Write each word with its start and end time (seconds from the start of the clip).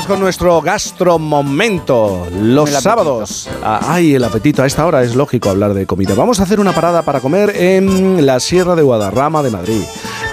vamos 0.00 0.06
con 0.06 0.20
nuestro 0.20 0.62
gastromomento. 0.62 2.26
Los 2.40 2.70
sábados. 2.70 3.48
Ah, 3.62 3.80
ay, 3.82 4.14
el 4.14 4.24
apetito. 4.24 4.62
A 4.62 4.66
esta 4.66 4.86
hora 4.86 5.02
es 5.02 5.14
lógico 5.14 5.50
hablar 5.50 5.74
de 5.74 5.84
comida. 5.84 6.14
Vamos 6.14 6.40
a 6.40 6.44
hacer 6.44 6.58
una 6.58 6.72
parada 6.72 7.02
para 7.02 7.20
comer 7.20 7.50
en 7.54 8.24
la 8.24 8.40
Sierra 8.40 8.76
de 8.76 8.82
Guadarrama 8.82 9.42
de 9.42 9.50
Madrid. 9.50 9.82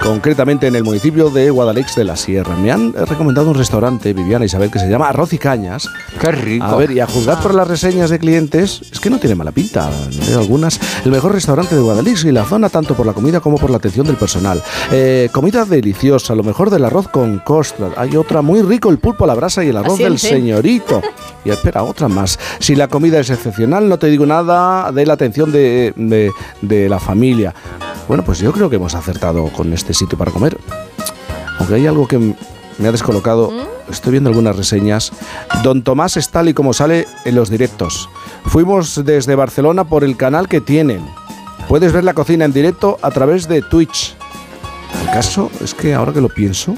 Concretamente 0.01 0.67
en 0.67 0.75
el 0.75 0.83
municipio 0.83 1.29
de 1.29 1.49
Guadalix 1.49 1.95
de 1.95 2.03
la 2.05 2.15
Sierra. 2.15 2.55
Me 2.55 2.71
han 2.71 2.93
recomendado 2.93 3.49
un 3.49 3.55
restaurante, 3.55 4.13
Viviana 4.13 4.45
Isabel, 4.45 4.71
que 4.71 4.79
se 4.79 4.87
llama 4.89 5.09
Arroz 5.09 5.33
y 5.33 5.37
Cañas. 5.37 5.89
Qué 6.21 6.31
rico. 6.31 6.63
A 6.65 6.75
ver, 6.77 6.91
y 6.91 6.99
a 7.01 7.07
juzgar 7.07 7.41
por 7.41 7.53
las 7.53 7.67
reseñas 7.67 8.09
de 8.09 8.17
clientes, 8.17 8.81
es 8.91 8.99
que 9.01 9.09
no 9.09 9.17
tiene 9.19 9.35
mala 9.35 9.51
pinta. 9.51 9.89
Veo 10.29 10.39
algunas. 10.39 10.79
El 11.03 11.11
mejor 11.11 11.33
restaurante 11.33 11.75
de 11.75 11.81
Guadalix 11.81 12.23
y 12.23 12.31
la 12.31 12.45
zona, 12.45 12.69
tanto 12.69 12.93
por 12.95 13.05
la 13.05 13.13
comida 13.13 13.41
como 13.41 13.57
por 13.57 13.69
la 13.69 13.77
atención 13.77 14.05
del 14.07 14.15
personal. 14.15 14.61
Eh, 14.91 15.29
comida 15.33 15.65
deliciosa, 15.65 16.35
lo 16.35 16.43
mejor 16.43 16.69
del 16.69 16.85
arroz 16.85 17.09
con 17.09 17.39
costra. 17.39 17.89
Hay 17.97 18.15
otra 18.15 18.41
muy 18.41 18.61
rico, 18.61 18.89
el 18.89 18.99
pulpo 18.99 19.25
a 19.25 19.27
la 19.27 19.35
brasa 19.35 19.63
y 19.63 19.69
el 19.69 19.77
arroz 19.77 19.95
Así 19.95 20.03
del 20.03 20.19
sí. 20.19 20.27
señorito. 20.29 21.01
Y 21.43 21.49
espera, 21.49 21.83
otra 21.83 22.07
más. 22.07 22.39
Si 22.59 22.75
la 22.75 22.87
comida 22.87 23.19
es 23.19 23.29
excepcional, 23.29 23.89
no 23.89 23.97
te 23.99 24.07
digo 24.07 24.25
nada 24.25 24.91
de 24.91 25.05
la 25.05 25.13
atención 25.13 25.51
de, 25.51 25.91
de- 25.95 26.31
de 26.61 26.87
la 26.87 26.99
familia. 26.99 27.53
Bueno, 28.07 28.23
pues 28.23 28.39
yo 28.39 28.53
creo 28.53 28.69
que 28.69 28.77
hemos 28.77 28.95
acertado 28.95 29.47
con 29.47 29.73
este 29.73 29.93
sitio 29.93 30.17
para 30.17 30.31
comer. 30.31 30.57
Aunque 31.59 31.75
hay 31.75 31.87
algo 31.87 32.07
que 32.07 32.17
me 32.77 32.87
ha 32.87 32.91
descolocado. 32.91 33.51
Estoy 33.89 34.11
viendo 34.13 34.29
algunas 34.29 34.55
reseñas. 34.55 35.11
Don 35.63 35.81
Tomás 35.81 36.17
es 36.17 36.29
tal 36.29 36.49
y 36.49 36.53
como 36.53 36.73
sale 36.73 37.07
en 37.25 37.35
los 37.35 37.49
directos. 37.49 38.09
Fuimos 38.45 39.03
desde 39.03 39.35
Barcelona 39.35 39.83
por 39.83 40.03
el 40.03 40.15
canal 40.15 40.47
que 40.47 40.61
tienen. 40.61 41.05
Puedes 41.67 41.91
ver 41.91 42.03
la 42.03 42.13
cocina 42.13 42.45
en 42.45 42.53
directo 42.53 42.97
a 43.01 43.11
través 43.11 43.47
de 43.47 43.61
Twitch. 43.61 44.15
El 45.01 45.07
caso 45.07 45.51
es 45.61 45.73
que 45.73 45.93
ahora 45.93 46.13
que 46.13 46.21
lo 46.21 46.29
pienso, 46.29 46.75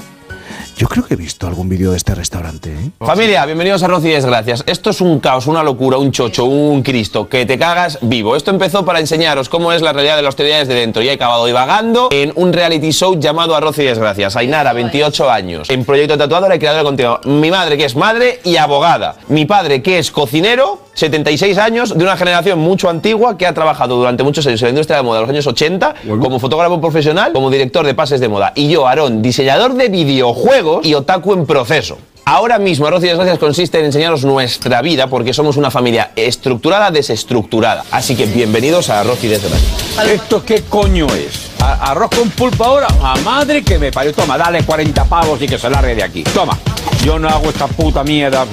yo 0.80 0.88
creo 0.88 1.04
que 1.04 1.12
he 1.12 1.16
visto 1.18 1.46
algún 1.46 1.68
vídeo 1.68 1.90
de 1.90 1.98
este 1.98 2.14
restaurante. 2.14 2.70
¿eh? 2.70 2.90
Familia, 3.00 3.44
bienvenidos 3.44 3.82
a 3.82 3.84
Arroz 3.84 4.02
y 4.06 4.08
Desgracias. 4.08 4.64
Esto 4.66 4.88
es 4.88 5.02
un 5.02 5.20
caos, 5.20 5.46
una 5.46 5.62
locura, 5.62 5.98
un 5.98 6.10
chocho, 6.10 6.46
un 6.46 6.82
cristo, 6.82 7.28
que 7.28 7.44
te 7.44 7.58
cagas 7.58 7.98
vivo. 8.00 8.34
Esto 8.34 8.50
empezó 8.50 8.82
para 8.82 8.98
enseñaros 8.98 9.50
cómo 9.50 9.74
es 9.74 9.82
la 9.82 9.92
realidad 9.92 10.16
de 10.16 10.22
la 10.22 10.30
hostelería 10.30 10.60
desde 10.60 10.72
dentro 10.72 11.02
y 11.02 11.08
he 11.08 11.12
acabado 11.12 11.44
divagando 11.44 12.08
en 12.10 12.32
un 12.34 12.54
reality 12.54 12.92
show 12.92 13.20
llamado 13.20 13.54
Arroz 13.54 13.76
y 13.76 13.82
Desgracias. 13.82 14.36
Ainara, 14.36 14.72
28 14.72 15.30
años, 15.30 15.68
en 15.68 15.84
proyecto 15.84 16.16
tatuadora 16.16 16.56
y 16.56 16.58
creadora 16.58 16.82
de 16.82 16.86
contenido. 16.86 17.20
Mi 17.26 17.50
madre, 17.50 17.76
que 17.76 17.84
es 17.84 17.94
madre 17.94 18.40
y 18.42 18.56
abogada. 18.56 19.16
Mi 19.28 19.44
padre, 19.44 19.82
que 19.82 19.98
es 19.98 20.10
cocinero, 20.10 20.78
76 21.00 21.58
años, 21.58 21.96
de 21.96 22.04
una 22.04 22.16
generación 22.16 22.58
mucho 22.58 22.88
antigua 22.90 23.36
que 23.38 23.46
ha 23.46 23.54
trabajado 23.54 23.96
durante 23.96 24.22
muchos 24.22 24.46
años 24.46 24.60
en 24.62 24.66
la 24.66 24.70
industria 24.70 24.98
de 24.98 25.02
moda, 25.02 25.16
de 25.18 25.22
los 25.22 25.30
años 25.30 25.46
80, 25.46 25.94
como 26.20 26.38
fotógrafo 26.38 26.80
profesional, 26.80 27.32
como 27.32 27.50
director 27.50 27.84
de 27.86 27.94
pases 27.94 28.20
de 28.20 28.28
moda. 28.28 28.52
Y 28.54 28.68
yo, 28.68 28.86
Aarón, 28.86 29.22
diseñador 29.22 29.74
de 29.74 29.88
videojuegos 29.88 30.84
y 30.86 30.94
otaku 30.94 31.32
en 31.32 31.46
proceso. 31.46 31.98
Ahora 32.26 32.58
mismo 32.58 32.86
Arroz 32.86 33.02
y 33.02 33.06
Desgracias 33.08 33.38
consiste 33.38 33.80
en 33.80 33.86
enseñaros 33.86 34.24
nuestra 34.24 34.82
vida 34.82 35.08
porque 35.08 35.32
somos 35.32 35.56
una 35.56 35.70
familia 35.70 36.10
estructurada, 36.14 36.90
desestructurada. 36.90 37.82
Así 37.90 38.14
que 38.14 38.26
bienvenidos 38.26 38.88
a 38.90 39.00
Arroz 39.00 39.24
y 39.24 39.28
Desgracias. 39.28 40.06
¿Esto 40.06 40.44
qué 40.44 40.62
coño 40.68 41.06
es? 41.06 41.50
¿A- 41.60 41.90
¿Arroz 41.90 42.10
con 42.10 42.28
pulpo 42.30 42.62
ahora? 42.64 42.86
¡A 43.02 43.16
madre 43.24 43.64
que 43.64 43.78
me 43.78 43.90
parió! 43.90 44.12
Toma, 44.12 44.36
dale 44.38 44.62
40 44.62 45.04
pavos 45.06 45.40
y 45.42 45.48
que 45.48 45.58
se 45.58 45.68
largue 45.70 45.94
de 45.96 46.02
aquí. 46.04 46.22
Toma. 46.22 46.56
Yo 47.04 47.18
no 47.18 47.28
hago 47.28 47.48
esta 47.48 47.66
puta 47.66 48.04
mierda. 48.04 48.44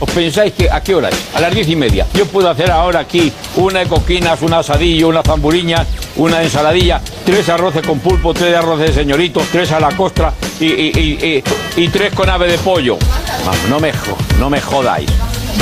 ¿Os 0.00 0.10
pensáis 0.10 0.52
que 0.52 0.70
a 0.70 0.80
qué 0.82 0.94
hora 0.94 1.08
es? 1.08 1.16
A 1.34 1.40
las 1.40 1.54
diez 1.54 1.68
y 1.68 1.76
media. 1.76 2.06
Yo 2.14 2.26
puedo 2.26 2.48
hacer 2.50 2.70
ahora 2.70 3.00
aquí 3.00 3.32
una 3.56 3.80
de 3.80 3.86
coquinas, 3.86 4.42
un 4.42 4.52
asadillo, 4.52 5.08
una 5.08 5.22
zamburiña, 5.22 5.86
una 6.16 6.42
ensaladilla, 6.42 7.00
tres 7.24 7.48
arroces 7.48 7.86
con 7.86 7.98
pulpo, 8.00 8.34
tres 8.34 8.54
arroces 8.54 8.88
de 8.88 9.02
señorito, 9.02 9.42
tres 9.50 9.72
a 9.72 9.80
la 9.80 9.90
costra 9.96 10.32
y, 10.60 10.66
y- 10.66 11.42
y- 11.76 11.82
y- 11.82 11.88
tres 11.88 12.12
con 12.12 12.28
ave 12.28 12.46
de 12.50 12.58
pollo. 12.58 12.98
Vamos, 13.44 13.60
no 13.70 13.80
me, 13.80 13.90
no 14.38 14.50
me 14.50 14.60
jodáis. 14.60 15.08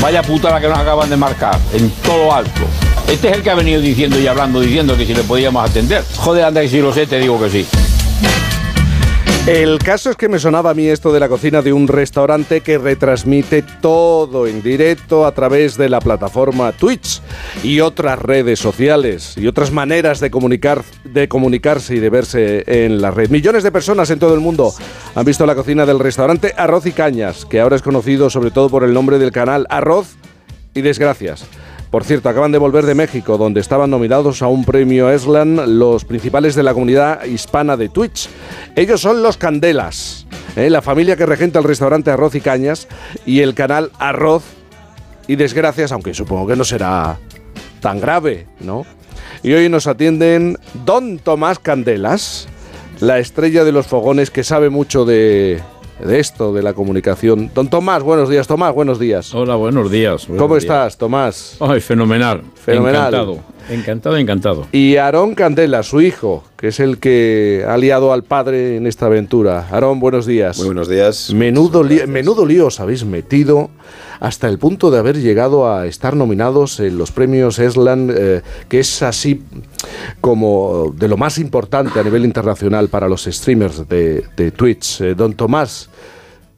Vaya 0.01 0.23
putada 0.23 0.61
que 0.61 0.69
nos 0.69 0.79
acaban 0.79 1.09
de 1.11 1.17
marcar, 1.17 1.59
en 1.75 1.91
todo 2.03 2.33
alto. 2.35 2.63
Este 3.09 3.29
es 3.29 3.37
el 3.37 3.43
que 3.43 3.51
ha 3.51 3.55
venido 3.55 3.81
diciendo 3.81 4.19
y 4.19 4.27
hablando, 4.27 4.61
diciendo 4.61 4.97
que 4.97 5.07
si 5.07 5.15
le 5.15 5.23
podíamos 5.23 5.69
atender. 5.69 6.05
Joder, 6.17 6.45
anda, 6.45 6.61
que 6.61 6.69
si 6.69 6.81
lo 6.81 6.93
sé, 6.93 7.07
te 7.07 7.19
digo 7.19 7.41
que 7.41 7.51
sí. 7.51 7.67
El 9.51 9.81
caso 9.81 10.11
es 10.11 10.17
que 10.17 10.29
me 10.29 10.39
sonaba 10.39 10.71
a 10.71 10.75
mí 10.75 10.87
esto 10.87 11.13
de 11.13 11.19
la 11.19 11.29
cocina 11.29 11.61
de 11.61 11.73
un 11.73 11.89
restaurante 11.89 12.61
que 12.61 12.79
retransmite 12.79 13.65
todo 13.81 14.47
en 14.47 14.63
directo 14.63 15.27
a 15.27 15.33
través 15.33 15.77
de 15.77 15.89
la 15.89 15.99
plataforma 15.99 16.71
Twitch 16.71 17.21
y 17.65 17.81
otras 17.81 18.21
redes 18.21 18.61
sociales 18.61 19.35
y 19.37 19.49
otras 19.49 19.73
maneras 19.73 20.21
de 20.21 20.31
comunicar 20.31 20.85
de 21.03 21.29
comunicarse 21.29 21.97
y 21.97 21.99
de 21.99 22.11
verse 22.11 22.63
en 22.65 23.03
la 23.03 23.11
red. 23.11 23.29
Millones 23.29 23.65
de 23.65 23.73
personas 23.73 24.09
en 24.11 24.21
todo 24.21 24.35
el 24.35 24.41
mundo 24.41 24.73
han 25.17 25.25
visto 25.25 25.45
la 25.47 25.57
cocina 25.57 25.85
del 25.85 25.99
restaurante 25.99 26.55
Arroz 26.57 26.87
y 26.87 26.93
Cañas, 26.93 27.45
que 27.45 27.59
ahora 27.59 27.75
es 27.75 27.83
conocido 27.83 28.31
sobre 28.31 28.53
todo 28.53 28.71
por 28.71 28.85
el 28.85 28.95
nombre 28.95 29.19
del 29.19 29.33
canal 29.33 29.67
Arroz 29.69 30.15
y 30.75 30.83
Desgracias. 30.83 31.45
Por 31.91 32.05
cierto, 32.05 32.29
acaban 32.29 32.53
de 32.53 32.59
volver 32.59 32.87
de 32.87 32.95
México, 32.95 33.37
donde 33.37 33.61
estaban 33.61 33.91
nominados 33.91 34.43
a 34.43 34.47
un 34.47 34.65
premio 34.65 35.11
Eslan 35.11 35.79
los 35.79 36.05
principales 36.05 36.55
de 36.55 36.63
la 36.63 36.73
comunidad 36.73 37.25
hispana 37.25 37.77
de 37.77 37.89
Twitch. 37.89 38.29
Ellos 38.77 39.01
son 39.01 39.25
los 39.25 39.37
Candelas, 39.37 40.27
¿eh? 40.55 40.71
la 40.71 40.83
familia 40.83 41.17
que 41.17 41.27
regenta 41.27 41.59
el 41.59 41.65
restaurante 41.65 42.13
Arroz 42.13 42.37
y 42.37 42.41
Cañas 42.41 42.87
y 43.27 43.41
el 43.41 43.55
canal 43.55 43.91
Arroz 43.99 44.45
y 45.27 45.35
Desgracias, 45.35 45.91
aunque 45.91 46.15
supongo 46.15 46.47
que 46.47 46.57
no 46.57 46.65
será 46.65 47.19
tan 47.81 48.01
grave, 48.01 48.47
¿no? 48.61 48.87
Y 49.43 49.53
hoy 49.53 49.69
nos 49.69 49.89
atienden 49.89 50.59
Don 50.85 51.19
Tomás 51.19 51.59
Candelas, 51.59 52.47
la 53.01 53.19
estrella 53.19 53.65
de 53.65 53.73
los 53.73 53.89
fogones 53.89 54.31
que 54.31 54.45
sabe 54.45 54.71
mucho 54.71 55.05
de, 55.05 55.61
de 56.05 56.19
esto, 56.19 56.53
de 56.53 56.63
la 56.63 56.73
comunicación. 56.73 57.51
Don 57.55 57.69
Tomás, 57.69 58.03
buenos 58.03 58.29
días, 58.29 58.47
Tomás, 58.47 58.75
buenos 58.75 58.99
días. 58.99 59.35
Hola, 59.35 59.55
buenos 59.57 59.91
días. 59.91 60.27
buenos 60.27 60.43
¿Cómo 60.43 60.55
días. 60.55 60.65
estás, 60.65 60.97
Tomás? 60.97 61.57
Ay, 61.61 61.81
fenomenal. 61.81 62.43
Fenomenal. 62.55 63.15
Encantado. 63.15 63.39
Encantado, 63.71 64.17
encantado. 64.17 64.67
Y 64.73 64.97
Aarón 64.97 65.35
Candela, 65.35 65.83
su 65.83 66.01
hijo, 66.01 66.45
que 66.57 66.69
es 66.69 66.81
el 66.81 66.99
que 66.99 67.65
ha 67.69 67.77
liado 67.79 68.13
al 68.13 68.25
padre 68.25 68.77
en 68.77 68.87
esta 68.87 69.07
aventura. 69.07 69.69
Aarón, 69.71 70.01
buenos 70.01 70.27
días. 70.27 70.59
Muy 70.59 70.67
buenos 70.67 70.89
días. 70.89 71.33
Menudo, 71.33 71.83
li- 71.85 72.07
menudo 72.07 72.45
lío 72.45 72.67
os 72.67 72.81
habéis 72.81 73.05
metido 73.05 73.71
hasta 74.19 74.49
el 74.49 74.59
punto 74.59 74.91
de 74.91 74.99
haber 74.99 75.19
llegado 75.21 75.73
a 75.73 75.87
estar 75.87 76.15
nominados 76.17 76.81
en 76.81 76.99
los 76.99 77.13
premios 77.13 77.59
Eslan, 77.59 78.13
eh, 78.15 78.43
que 78.69 78.81
es 78.81 79.03
así 79.03 79.43
como 80.21 80.93
de 80.97 81.09
lo 81.09 81.17
más 81.17 81.39
importante 81.39 81.99
a 82.01 82.03
nivel 82.03 82.25
internacional 82.25 82.89
para 82.89 83.09
los 83.09 83.25
streamers 83.25 83.89
de, 83.89 84.25
de 84.37 84.51
Twitch. 84.51 85.01
Eh, 85.01 85.15
don 85.15 85.35
Tomás, 85.35 85.89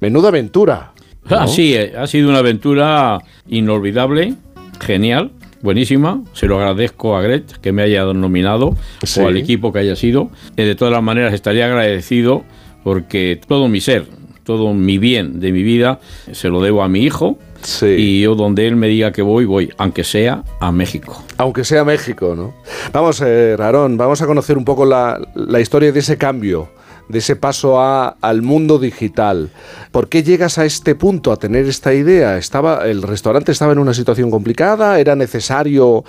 menuda 0.01 0.29
aventura. 0.29 0.93
¿no? 1.29 1.39
Ah, 1.39 1.47
sí, 1.47 1.75
eh, 1.75 1.93
ha 1.97 2.07
sido 2.07 2.31
una 2.31 2.39
aventura 2.39 3.19
inolvidable, 3.47 4.35
genial, 4.81 5.31
buenísima. 5.63 6.23
Se 6.33 6.47
lo 6.47 6.59
agradezco 6.59 7.17
a 7.17 7.23
Gret 7.23 7.59
que 7.61 7.73
me 7.73 7.83
haya 7.83 8.05
nominado 8.05 8.77
Sí. 9.03 9.21
o 9.21 9.29
al 9.29 9.37
equipo 9.37 9.73
que 9.73 9.79
haya 9.81 9.97
sido. 9.97 10.31
Eh, 10.57 10.65
de 10.65 10.75
todas 10.75 10.93
las 10.93 11.03
maneras, 11.03 11.33
estaría 11.33 11.67
agradecido 11.67 12.45
porque 12.85 13.41
todo 13.47 13.69
mi 13.69 13.81
ser, 13.81 14.07
todo 14.45 14.75
mi 14.75 14.99
bien 14.99 15.41
de 15.41 15.53
mi 15.53 15.63
vida, 15.63 16.01
se 16.33 16.49
lo 16.49 16.61
debo 16.63 16.83
a 16.83 16.89
mi 16.89 17.03
hijo. 17.05 17.39
Sí. 17.63 17.87
Y 17.87 18.21
yo 18.23 18.35
donde 18.35 18.67
él 18.67 18.75
me 18.75 18.89
diga 18.89 19.13
que 19.13 19.23
voy, 19.23 19.45
voy, 19.45 19.71
aunque 19.79 20.03
sea 20.03 20.43
a 20.59 20.73
México. 20.73 21.23
Aunque 21.37 21.63
sea 21.65 21.85
México, 21.85 22.35
¿no? 22.37 22.55
Vamos, 22.93 23.23
eh, 23.25 23.55
vamos 23.57 24.21
a 24.21 24.27
conocer 24.27 24.59
un 24.59 24.65
poco 24.65 24.85
la, 24.85 25.21
la 25.37 25.61
historia 25.61 25.93
de 25.93 26.01
ese 26.01 26.19
cambio, 26.19 26.71
de 27.13 27.19
ese 27.19 27.37
paso 27.37 27.79
a- 27.81 28.17
al 28.21 28.43
mundo 28.43 28.79
digital. 28.79 29.51
¿Por 29.93 30.09
qué 30.09 30.23
llegas 30.23 30.59
a 30.59 30.65
este 30.65 30.95
punto, 30.97 31.31
a 31.31 31.37
tener 31.37 31.67
esta 31.69 31.93
idea? 31.95 32.39
Estaba, 32.39 32.89
¿El 32.89 33.03
restaurante 33.03 33.53
estaba 33.53 33.73
en 33.73 33.79
una 33.79 33.95
situación 33.95 34.31
complicada? 34.31 34.99
¿Era 34.99 35.15
necesario 35.15 36.05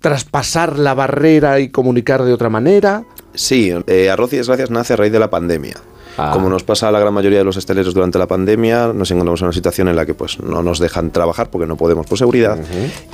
traspasar 0.00 0.78
la 0.78 0.94
barrera 0.94 1.60
y 1.60 1.68
comunicar 1.68 2.24
de 2.24 2.32
otra 2.32 2.48
manera? 2.48 3.04
Sí, 3.34 3.72
eh, 3.86 4.10
Arroz 4.10 4.32
y 4.32 4.38
Desgracias 4.38 4.70
nace 4.70 4.94
a 4.94 4.96
raíz 4.96 5.12
de 5.12 5.20
la 5.20 5.30
pandemia. 5.30 5.76
Ah. 6.18 6.30
Como 6.32 6.48
nos 6.50 6.64
pasa 6.64 6.88
a 6.88 6.90
la 6.92 6.98
gran 7.00 7.14
mayoría 7.14 7.38
de 7.38 7.44
los 7.44 7.56
hosteleros 7.56 7.94
durante 7.94 8.18
la 8.18 8.26
pandemia, 8.26 8.92
nos 8.92 9.10
encontramos 9.10 9.40
en 9.40 9.46
una 9.46 9.52
situación 9.52 9.88
en 9.88 9.96
la 9.96 10.04
que 10.06 10.14
pues, 10.14 10.40
no 10.40 10.62
nos 10.62 10.78
dejan 10.78 11.10
trabajar 11.10 11.50
porque 11.50 11.66
no 11.66 11.76
podemos 11.76 12.06
por 12.06 12.18
seguridad 12.18 12.58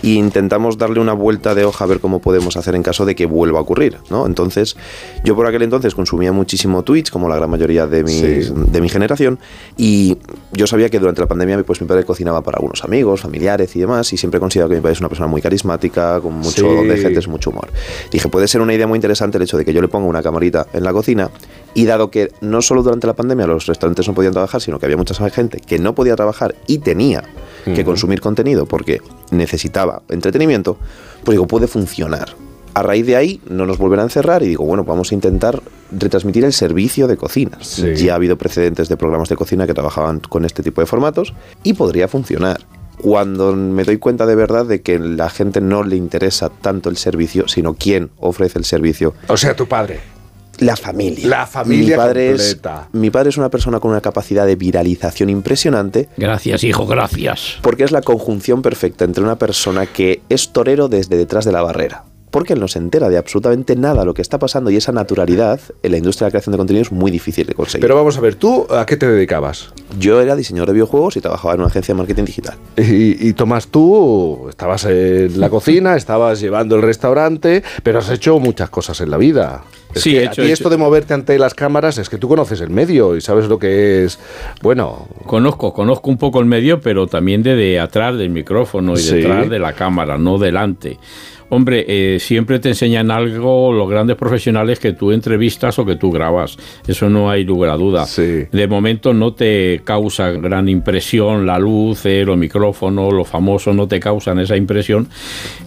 e 0.03 0.09
intentamos 0.09 0.79
darle 0.79 1.01
una 1.01 1.13
vuelta 1.13 1.55
de 1.55 1.65
hoja 1.65 1.85
a 1.85 1.87
ver 1.87 2.01
cómo 2.01 2.21
podemos 2.21 2.57
hacer 2.57 2.75
en 2.75 2.83
caso 2.83 3.05
de 3.05 3.15
que 3.15 3.27
vuelva 3.27 3.59
a 3.59 3.63
ocurrir. 3.63 3.99
¿no? 4.11 4.27
Entonces, 4.27 4.77
yo 5.25 5.37
por 5.37 5.47
aquel 5.47 5.63
entonces 5.63 5.95
consumía 5.95 6.33
muchísimo 6.33 6.83
Twitch, 6.85 7.11
como 7.11 7.29
la 7.29 7.37
gran 7.37 7.51
mayoría 7.51 7.87
de 7.87 8.03
mi, 8.03 8.13
Sí. 8.13 8.51
de 8.55 8.81
mi 8.81 8.89
generación, 8.89 9.39
y 9.77 10.17
yo 10.53 10.67
sabía 10.67 10.89
que 10.89 10.99
durante 10.99 11.21
la 11.21 11.27
pandemia 11.27 11.63
pues, 11.65 11.81
mi 11.81 11.87
padre 11.87 12.05
cocinaba 12.05 12.43
para 12.43 12.57
algunos 12.57 12.83
amigos, 12.85 13.21
familiares 13.21 13.75
y 13.77 13.81
demás, 13.81 14.13
y 14.13 14.17
siempre 14.17 14.39
he 14.39 14.41
considerado 14.41 14.71
que 14.71 14.77
mi 14.77 14.81
padre 14.81 14.95
es 14.95 15.01
una 15.01 15.09
persona 15.09 15.27
muy 15.27 15.43
carismática, 15.43 16.21
con 16.21 16.35
mucho 16.35 16.81
Sí. 16.83 16.87
de 16.89 16.97
gente, 16.97 17.27
mucho 17.29 17.51
humor. 17.51 17.69
Dije, 18.11 18.29
puede 18.29 18.47
ser 18.47 18.61
una 18.61 18.73
idea 18.75 18.87
muy 18.87 18.97
interesante 18.97 19.37
el 19.39 19.43
hecho 19.43 19.57
de 19.57 19.65
que 19.65 19.73
yo 19.73 19.81
le 19.83 19.89
ponga 19.89 20.07
una 20.07 20.23
camarita 20.23 20.67
en 20.73 20.85
la 20.85 20.93
cocina 20.93 21.29
y 21.77 21.85
dado 21.85 22.11
que 22.11 22.33
no 22.41 22.63
solo 22.63 22.83
durante 22.83 23.07
la 23.07 23.13
pandemia 23.13 23.47
los 23.47 23.67
restaurantes 23.67 24.09
no 24.09 24.15
podían 24.15 24.33
trabajar, 24.33 24.63
sino 24.63 24.79
que 24.79 24.87
había 24.87 24.97
mucha 24.97 25.15
gente 25.29 25.61
que 25.61 25.79
no 25.79 25.95
podía 25.95 26.17
trabajar 26.17 26.55
y 26.67 26.79
tenía 26.79 27.23
que 27.67 27.85
consumir 27.85 28.23
contenido 28.23 28.65
porque 28.65 29.03
necesitaba 29.31 30.01
entretenimiento, 30.09 30.79
pues 31.23 31.35
digo, 31.35 31.47
puede 31.47 31.67
funcionar. 31.67 32.31
A 32.73 32.83
raíz 32.83 33.05
de 33.05 33.17
ahí 33.17 33.43
no 33.51 33.67
nos 33.67 33.77
vuelven 33.77 34.01
a 34.01 34.05
encerrar 34.05 34.43
y 34.43 34.49
digo, 34.49 34.65
bueno, 34.65 34.85
vamos 34.85 35.13
a 35.13 35.15
intentar 35.15 35.61
retransmitir 35.93 36.47
el 36.47 36.55
servicio 36.55 37.09
de 37.09 37.19
cocina. 37.19 37.59
Sí. 37.61 37.95
Ya 37.97 38.13
ha 38.13 38.17
habido 38.17 38.39
precedentes 38.39 38.89
de 38.89 38.97
programas 38.97 39.29
de 39.29 39.37
cocina 39.37 39.67
que 39.67 39.75
trabajaban 39.75 40.21
con 40.21 40.47
este 40.47 40.63
tipo 40.63 40.81
de 40.81 40.87
formatos 40.87 41.35
y 41.63 41.75
podría 41.75 42.09
funcionar. 42.09 42.61
Cuando 43.03 43.55
me 43.55 43.85
doy 43.85 43.99
cuenta 43.99 44.25
de 44.25 44.35
verdad 44.35 44.65
de 44.65 44.81
que 44.81 44.99
la 44.99 45.29
gente 45.29 45.61
no 45.61 45.83
le 45.83 45.97
interesa 45.97 46.49
tanto 46.49 46.89
el 46.89 46.97
servicio, 46.97 47.49
sino 47.49 47.75
quién 47.75 48.09
ofrece 48.19 48.59
el 48.59 48.65
servicio. 48.65 49.13
O 49.29 49.37
sea, 49.37 49.55
tu 49.55 49.67
padre. 49.67 50.16
La 50.59 50.77
familia. 50.77 51.29
La 51.29 51.47
familia 51.47 51.97
mi 51.97 52.03
padre 52.03 52.29
completa. 52.29 52.89
Es, 52.93 52.99
mi 52.99 53.11
padre 53.11 53.31
es 53.31 53.37
una 53.37 53.51
persona 53.51 53.81
con 53.81 53.91
una 53.91 54.01
capacidad 54.01 54.47
de 54.47 54.57
viralización 54.57 55.31
impresionante 55.31 56.09
Gracias, 56.17 56.65
hijo, 56.65 56.87
gracias. 56.87 57.59
porque 57.63 57.85
es 57.85 57.93
la 57.93 58.03
conjunción 58.03 58.63
perfecta 58.63 59.05
entre 59.05 59.23
una 59.23 59.37
persona 59.37 59.87
que 59.87 60.23
es 60.29 60.53
torero 60.53 60.89
desde 60.89 61.17
detrás 61.17 61.45
de 61.45 61.53
la 61.53 61.63
barrera. 61.63 62.05
Porque 62.31 62.53
él 62.55 62.61
no 62.61 62.69
se 62.69 62.79
entera 62.79 63.09
de 63.09 63.17
absolutamente 63.19 63.77
nada 63.77 64.05
lo 64.05 64.13
que 64.13 64.21
está 64.23 64.39
pasando 64.39 64.71
y 64.71 64.77
esa 64.77 64.93
naturalidad 64.93 65.61
en 65.83 65.91
la 65.93 65.97
industria 65.99 66.27
de 66.27 66.29
la 66.29 66.33
creación 66.33 66.53
de 66.53 66.59
contenido 66.59 66.83
es 66.83 66.93
muy 66.93 67.11
difícil 67.11 67.47
de 67.47 67.55
conseguir. 67.55 67.83
Pero 67.83 67.95
vamos 67.95 68.19
a 68.19 68.21
ver, 68.21 68.35
¿tú 68.35 68.67
a 68.71 68.85
qué 68.85 68.97
te 68.97 69.07
dedicabas? 69.07 69.73
Yo 69.99 70.21
era 70.21 70.37
diseñador 70.37 70.69
de 70.69 70.75
videojuegos 70.75 71.17
y 71.17 71.21
trabajaba 71.21 71.55
en 71.55 71.61
una 71.61 71.69
agencia 71.69 71.95
de 71.95 71.99
marketing 71.99 72.25
digital. 72.25 72.57
Y, 72.77 73.29
y 73.29 73.33
Tomás, 73.33 73.69
tú 73.69 74.47
estabas 74.49 74.85
en 74.87 75.41
la 75.41 75.49
cocina, 75.49 75.97
estabas 75.97 76.41
llevando 76.41 76.77
el 76.77 76.83
restaurante, 76.83 77.63
pero 77.83 78.01
has 78.01 78.11
hecho 78.11 78.39
muchas 78.39 78.71
cosas 78.71 79.01
en 79.01 79.11
la 79.11 79.17
vida. 79.17 79.63
Es 79.95 80.03
Sí, 80.03 80.11
que 80.11 80.17
he 80.17 80.21
a 80.29 80.33
hecho- 80.33 80.43
ti 80.43 80.49
he 80.49 80.53
esto 80.53 80.69
de 80.69 80.77
moverte 80.77 81.15
ante 81.15 81.39
las 81.39 81.55
cámaras 81.55 81.97
es 81.97 82.11
que 82.11 82.19
tú 82.19 82.29
conoces 82.29 82.61
el 82.61 82.69
medio 82.71 83.17
y 83.17 83.21
sabes 83.23 83.47
lo 83.49 83.59
que 83.59 84.05
es. 84.05 84.19
Bueno, 84.63 85.09
Conozco, 85.25 85.73
conozco 85.73 86.11
un 86.11 86.19
poco 86.19 86.41
el 86.41 86.47
medio, 86.47 86.81
pero 86.81 87.07
también 87.07 87.43
de, 87.43 87.55
de 87.57 87.81
atrás 87.81 88.17
del 88.19 88.31
micrófono 88.31 88.93
y 88.95 88.99
Sí. 88.99 89.15
detrás 89.17 89.49
de 89.49 89.59
la 89.59 89.73
cámara, 89.73 90.19
no 90.19 90.39
delante. 90.39 90.99
Hombre, 91.49 91.85
eh, 91.87 92.19
siempre 92.19 92.59
te 92.59 92.71
enseñan 92.71 93.11
algo 93.11 93.73
los 93.73 93.89
grandes 93.89 94.17
profesionales 94.17 94.81
que 94.81 94.93
tú 94.93 95.13
entrevistas 95.13 95.79
o 95.79 95.87
que 95.87 95.95
tú 95.97 96.11
grabas. 96.11 96.57
Eso 96.87 97.09
no 97.09 97.31
hay 97.31 97.45
lugar 97.45 97.71
a 97.71 97.77
duda. 97.77 98.05
Sí. 98.07 98.47
De 98.51 98.67
momento 98.67 99.15
no 99.15 99.33
te 99.35 99.81
causa 99.85 100.31
gran 100.33 100.69
impresión 100.69 101.47
la 101.47 101.59
luz, 101.59 102.05
eh, 102.05 102.25
los 102.25 102.37
micrófonos, 102.37 103.13
los 103.13 103.29
famosos 103.29 103.75
no 103.77 103.87
te 103.87 104.01
causan 104.01 104.39
esa 104.41 104.57
impresión. 104.57 105.09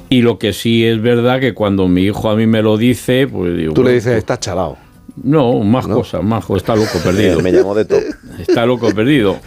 Y 0.10 0.22
lo 0.22 0.38
que 0.38 0.52
sí 0.54 0.84
es 0.86 1.02
verdad 1.02 1.40
que 1.40 1.54
cuando 1.54 1.88
mi 1.88 2.04
hijo 2.04 2.30
a 2.30 2.36
mí 2.36 2.46
me 2.46 2.62
lo 2.62 2.78
dice, 2.78 3.28
pues 3.28 3.56
digo, 3.56 3.74
tú 3.74 3.84
le 3.84 3.94
dices, 3.94 4.18
estás 4.18 4.40
chalado. 4.40 4.78
No, 5.24 5.60
más 5.62 5.88
cosas, 5.88 6.24
más 6.24 6.46
cosas. 6.46 6.64
Está 6.64 6.76
loco 6.76 7.00
perdido. 7.04 7.40
me 7.42 7.52
llamó 7.52 7.74
de 7.76 7.86
todo. 7.86 8.00
Está 8.40 8.66
loco 8.66 8.90
perdido. 8.94 9.38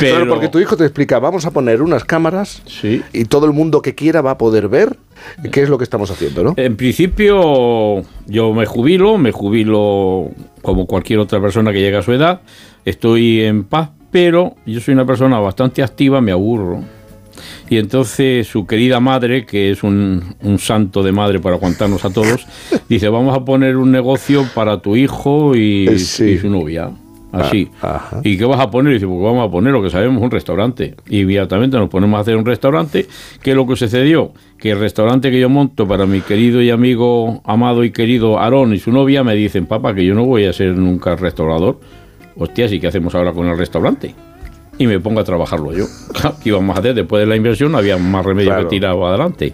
Pero, 0.00 0.16
Claro, 0.16 0.34
porque 0.34 0.48
tu 0.48 0.58
hijo 0.58 0.76
te 0.76 0.84
explica, 0.84 1.18
vamos 1.18 1.46
a 1.46 1.50
poner 1.50 1.80
unas 1.80 2.04
cámaras 2.04 2.62
Sí. 2.66 3.02
y 3.14 3.24
todo 3.24 3.46
el 3.46 3.52
mundo 3.52 3.80
que 3.80 3.94
quiera 3.94 4.20
va 4.20 4.32
a 4.32 4.38
poder 4.38 4.68
ver 4.68 4.96
qué 5.50 5.62
es 5.62 5.68
lo 5.68 5.78
que 5.78 5.84
estamos 5.84 6.10
haciendo, 6.10 6.42
¿no? 6.44 6.54
En 6.56 6.76
principio, 6.76 8.02
yo 8.26 8.52
me 8.52 8.66
jubilo, 8.66 9.18
me 9.18 9.32
jubilo 9.32 10.30
como 10.62 10.86
cualquier 10.86 11.18
otra 11.18 11.40
persona 11.40 11.72
que 11.72 11.80
llega 11.80 12.00
a 12.00 12.02
su 12.02 12.12
edad. 12.12 12.40
Estoy 12.84 13.40
en 13.42 13.64
paz, 13.64 13.90
pero 14.10 14.54
yo 14.66 14.80
soy 14.80 14.94
una 14.94 15.06
persona 15.06 15.38
bastante 15.38 15.82
activa, 15.82 16.20
me 16.20 16.32
aburro. 16.32 16.80
Y 17.70 17.78
entonces 17.78 18.46
su 18.46 18.66
querida 18.66 19.00
madre, 19.00 19.46
que 19.46 19.70
es 19.70 19.82
un, 19.82 20.34
un 20.42 20.58
santo 20.58 21.02
de 21.02 21.12
madre 21.12 21.40
para 21.40 21.56
aguantarnos 21.56 22.04
a 22.04 22.10
todos, 22.10 22.46
dice, 22.88 23.08
vamos 23.08 23.36
a 23.36 23.44
poner 23.44 23.76
un 23.76 23.90
negocio 23.90 24.44
para 24.54 24.80
tu 24.80 24.94
hijo 24.96 25.56
y, 25.56 25.86
Eh, 25.88 25.98
sí. 25.98 26.24
y 26.24 26.38
su 26.38 26.50
novia. 26.50 26.90
Así. 27.32 27.70
Ah, 27.80 27.96
ajá. 27.96 28.20
¿Y 28.24 28.36
qué 28.36 28.44
vas 28.44 28.60
a 28.60 28.70
poner? 28.70 28.92
Y 28.92 28.94
dice, 28.96 29.06
pues 29.06 29.20
vamos 29.22 29.48
a 29.48 29.50
poner 29.50 29.72
lo 29.72 29.82
que 29.82 29.88
sabemos, 29.90 30.22
un 30.22 30.30
restaurante. 30.30 30.94
Y 31.08 31.20
inmediatamente 31.20 31.78
nos 31.78 31.88
ponemos 31.88 32.18
a 32.18 32.20
hacer 32.20 32.36
un 32.36 32.44
restaurante. 32.44 33.06
¿Qué 33.42 33.50
es 33.52 33.56
lo 33.56 33.66
que 33.66 33.76
sucedió? 33.76 34.32
Que 34.58 34.72
el 34.72 34.78
restaurante 34.80 35.30
que 35.30 35.40
yo 35.40 35.48
monto 35.48 35.88
para 35.88 36.04
mi 36.06 36.20
querido 36.20 36.60
y 36.62 36.70
amigo, 36.70 37.40
amado 37.44 37.84
y 37.84 37.90
querido 37.90 38.38
Aarón 38.38 38.74
y 38.74 38.78
su 38.78 38.92
novia 38.92 39.24
me 39.24 39.34
dicen, 39.34 39.66
papá, 39.66 39.94
que 39.94 40.04
yo 40.04 40.14
no 40.14 40.24
voy 40.24 40.44
a 40.44 40.52
ser 40.52 40.76
nunca 40.76 41.16
restaurador. 41.16 41.80
Hostia, 42.36 42.66
¿y 42.66 42.78
qué 42.80 42.86
hacemos 42.88 43.14
ahora 43.14 43.32
con 43.32 43.46
el 43.46 43.56
restaurante? 43.56 44.14
Y 44.78 44.86
me 44.86 45.00
pongo 45.00 45.20
a 45.20 45.24
trabajarlo 45.24 45.72
yo. 45.72 45.84
¿Qué 46.42 46.48
íbamos 46.50 46.76
a 46.76 46.80
hacer? 46.80 46.94
Después 46.94 47.20
de 47.20 47.26
la 47.26 47.36
inversión 47.36 47.72
no 47.72 47.78
había 47.78 47.96
más 47.98 48.24
remedio 48.24 48.50
Claro. 48.50 48.62
que 48.68 48.76
tirar 48.76 48.96
adelante. 48.96 49.52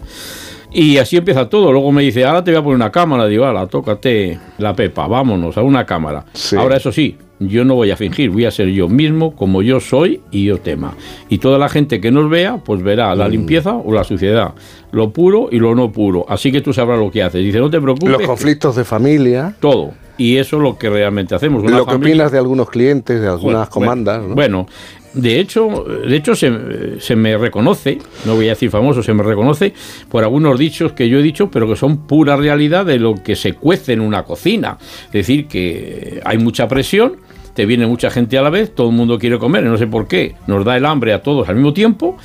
Y 0.71 0.97
así 0.97 1.17
empieza 1.17 1.49
todo. 1.49 1.71
Luego 1.71 1.91
me 1.91 2.03
dice, 2.03 2.23
ahora 2.25 2.43
te 2.43 2.51
voy 2.51 2.59
a 2.59 2.63
poner 2.63 2.75
una 2.75 2.91
cámara. 2.91 3.25
Digo, 3.25 3.45
ala, 3.45 3.65
tócate 3.67 4.39
la 4.59 4.75
pepa, 4.75 5.07
vámonos 5.07 5.57
a 5.57 5.61
una 5.63 5.85
cámara. 5.85 6.25
Sí. 6.33 6.55
Ahora, 6.55 6.77
eso 6.77 6.91
sí, 6.91 7.17
yo 7.39 7.63
no 7.65 7.75
voy 7.75 7.91
a 7.91 7.95
fingir, 7.95 8.29
voy 8.29 8.45
a 8.45 8.51
ser 8.51 8.67
yo 8.69 8.87
mismo, 8.89 9.35
como 9.35 9.61
yo 9.61 9.79
soy 9.79 10.21
y 10.31 10.45
yo 10.45 10.57
tema. 10.57 10.95
Y 11.29 11.37
toda 11.37 11.57
la 11.57 11.69
gente 11.69 12.01
que 12.01 12.11
nos 12.11 12.29
vea, 12.29 12.57
pues 12.57 12.83
verá 12.83 13.15
Mm. 13.15 13.17
la 13.17 13.27
limpieza 13.27 13.73
o 13.75 13.93
la 13.93 14.03
suciedad, 14.03 14.53
lo 14.91 15.11
puro 15.11 15.47
y 15.51 15.57
lo 15.59 15.73
no 15.75 15.91
puro. 15.91 16.25
Así 16.27 16.51
que 16.51 16.61
tú 16.61 16.73
sabrás 16.73 16.99
lo 16.99 17.09
que 17.11 17.23
haces. 17.23 17.43
Dice, 17.43 17.59
no 17.59 17.69
te 17.69 17.79
preocupes. 17.79 18.11
Los 18.11 18.23
conflictos 18.23 18.75
de 18.75 18.83
familia, 18.83 19.55
Todo. 19.59 19.91
Y 20.17 20.35
eso 20.35 20.57
es 20.57 20.63
lo 20.63 20.77
que 20.77 20.89
realmente 20.89 21.33
hacemos. 21.33 21.63
Una 21.63 21.77
lo 21.77 21.85
que 21.85 21.95
opinas 21.95 22.29
de 22.33 22.37
algunos 22.39 22.69
clientes, 22.69 23.21
de 23.21 23.27
algunas 23.29 23.69
bueno, 23.69 23.69
comandas, 23.69 24.21
¿no? 24.21 24.35
Bueno, 24.35 24.67
de 25.13 25.39
hecho, 25.39 25.85
de 26.05 26.13
hecho 26.13 26.35
se, 26.35 26.99
se 26.99 27.15
me 27.15 27.37
reconoce, 27.37 27.99
no 28.25 28.35
voy 28.35 28.47
a 28.47 28.49
decir 28.49 28.69
famoso, 28.69 29.01
se 29.01 29.13
me 29.13 29.23
reconoce 29.23 29.73
por 30.09 30.25
algunos 30.25 30.59
dichos 30.59 30.91
que 30.91 31.07
yo 31.07 31.19
he 31.19 31.21
dicho, 31.21 31.49
pero 31.49 31.69
que 31.69 31.77
son 31.77 32.05
pura 32.05 32.35
realidad 32.35 32.85
de 32.85 32.99
lo 32.99 33.15
que 33.15 33.37
se 33.37 33.53
cuece 33.53 33.93
en 33.93 34.01
una 34.01 34.23
cocina. 34.23 34.77
Es 35.05 35.13
decir, 35.13 35.47
que 35.47 36.19
hay 36.25 36.37
mucha 36.37 36.67
presión, 36.67 37.13
te 37.59 37.65
viene 37.65 37.85
mucha 37.85 38.09
gente 38.09 38.37
a 38.37 38.41
la 38.41 38.49
vez, 38.49 38.73
todo 38.73 38.87
el 38.89 38.95
mundo 38.95 39.19
quiere 39.19 39.37
comer, 39.37 39.65
no 39.65 39.77
sé 39.77 39.85
por 39.85 40.07
qué, 40.07 40.33
nos 40.47 40.63
da 40.63 40.77
el 40.77 40.85
hambre 40.85 41.11
a 41.11 41.21
todos 41.21 41.49
al 41.49 41.55
mismo 41.55 41.73
tiempo. 41.73 42.15